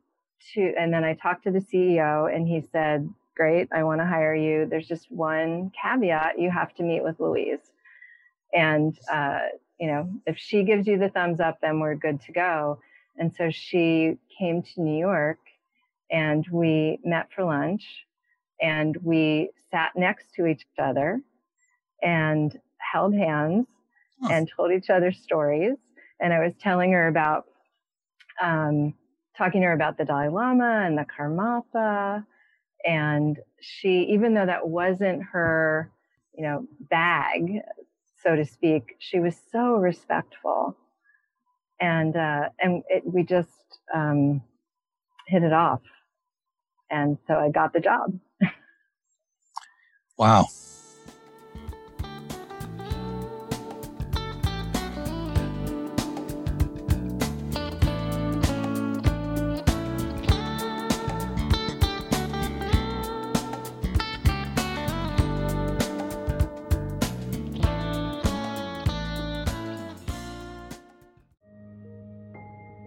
[0.54, 4.06] two, and then I talked to the CEO and he said, Great, I want to
[4.06, 4.68] hire you.
[4.70, 7.72] There's just one caveat you have to meet with Louise.
[8.54, 9.40] And, uh,
[9.80, 12.80] you know, if she gives you the thumbs up, then we're good to go.
[13.18, 15.40] And so she came to New York
[16.12, 17.84] and we met for lunch
[18.62, 21.22] and we sat next to each other
[22.02, 23.68] and held hands
[24.24, 24.30] oh.
[24.32, 25.78] and told each other stories.
[26.20, 27.46] And I was telling her about,
[28.42, 28.94] um,
[29.38, 32.26] talking to her about the Dalai Lama and the Karmapa.
[32.86, 35.92] And she, even though that wasn't her,
[36.36, 37.62] you know, bag,
[38.22, 40.78] so to speak, she was so respectful.
[41.80, 43.50] And, uh, and it, we just,
[43.94, 44.42] um,
[45.28, 45.82] hit it off.
[46.90, 48.20] And so I got the job.
[50.18, 50.48] wow.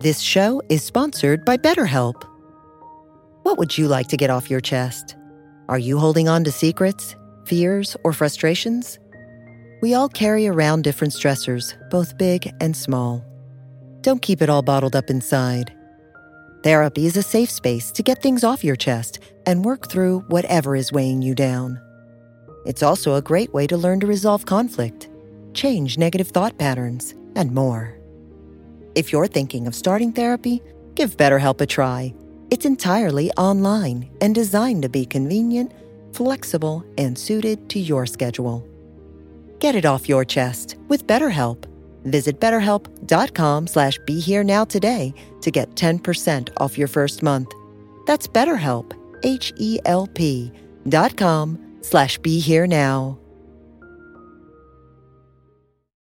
[0.07, 2.23] This show is sponsored by BetterHelp.
[3.43, 5.17] What would you like to get off your chest?
[5.69, 9.01] Are you holding on to secrets, fears, or frustrations?
[9.83, 13.25] We all carry around different stressors, both big and small.
[14.03, 15.75] Don't keep it all bottled up inside.
[16.63, 20.77] Therapy is a safe space to get things off your chest and work through whatever
[20.77, 21.81] is weighing you down.
[22.65, 25.09] It's also a great way to learn to resolve conflict,
[25.53, 27.96] change negative thought patterns, and more.
[28.97, 30.63] If you're thinking of starting therapy,
[30.95, 32.15] give BetterHelp a try.
[32.51, 35.73] It's entirely online and designed to be convenient,
[36.15, 38.67] flexible, and suited to your schedule.
[39.59, 41.67] Get it off your chest with BetterHelp.
[42.05, 47.53] Visit betterhelp.com slash be here now today to get 10% off your first month.
[48.07, 48.93] That's BetterHelp,
[49.25, 50.53] H-E-L-P
[50.89, 53.19] dot com slash be here now.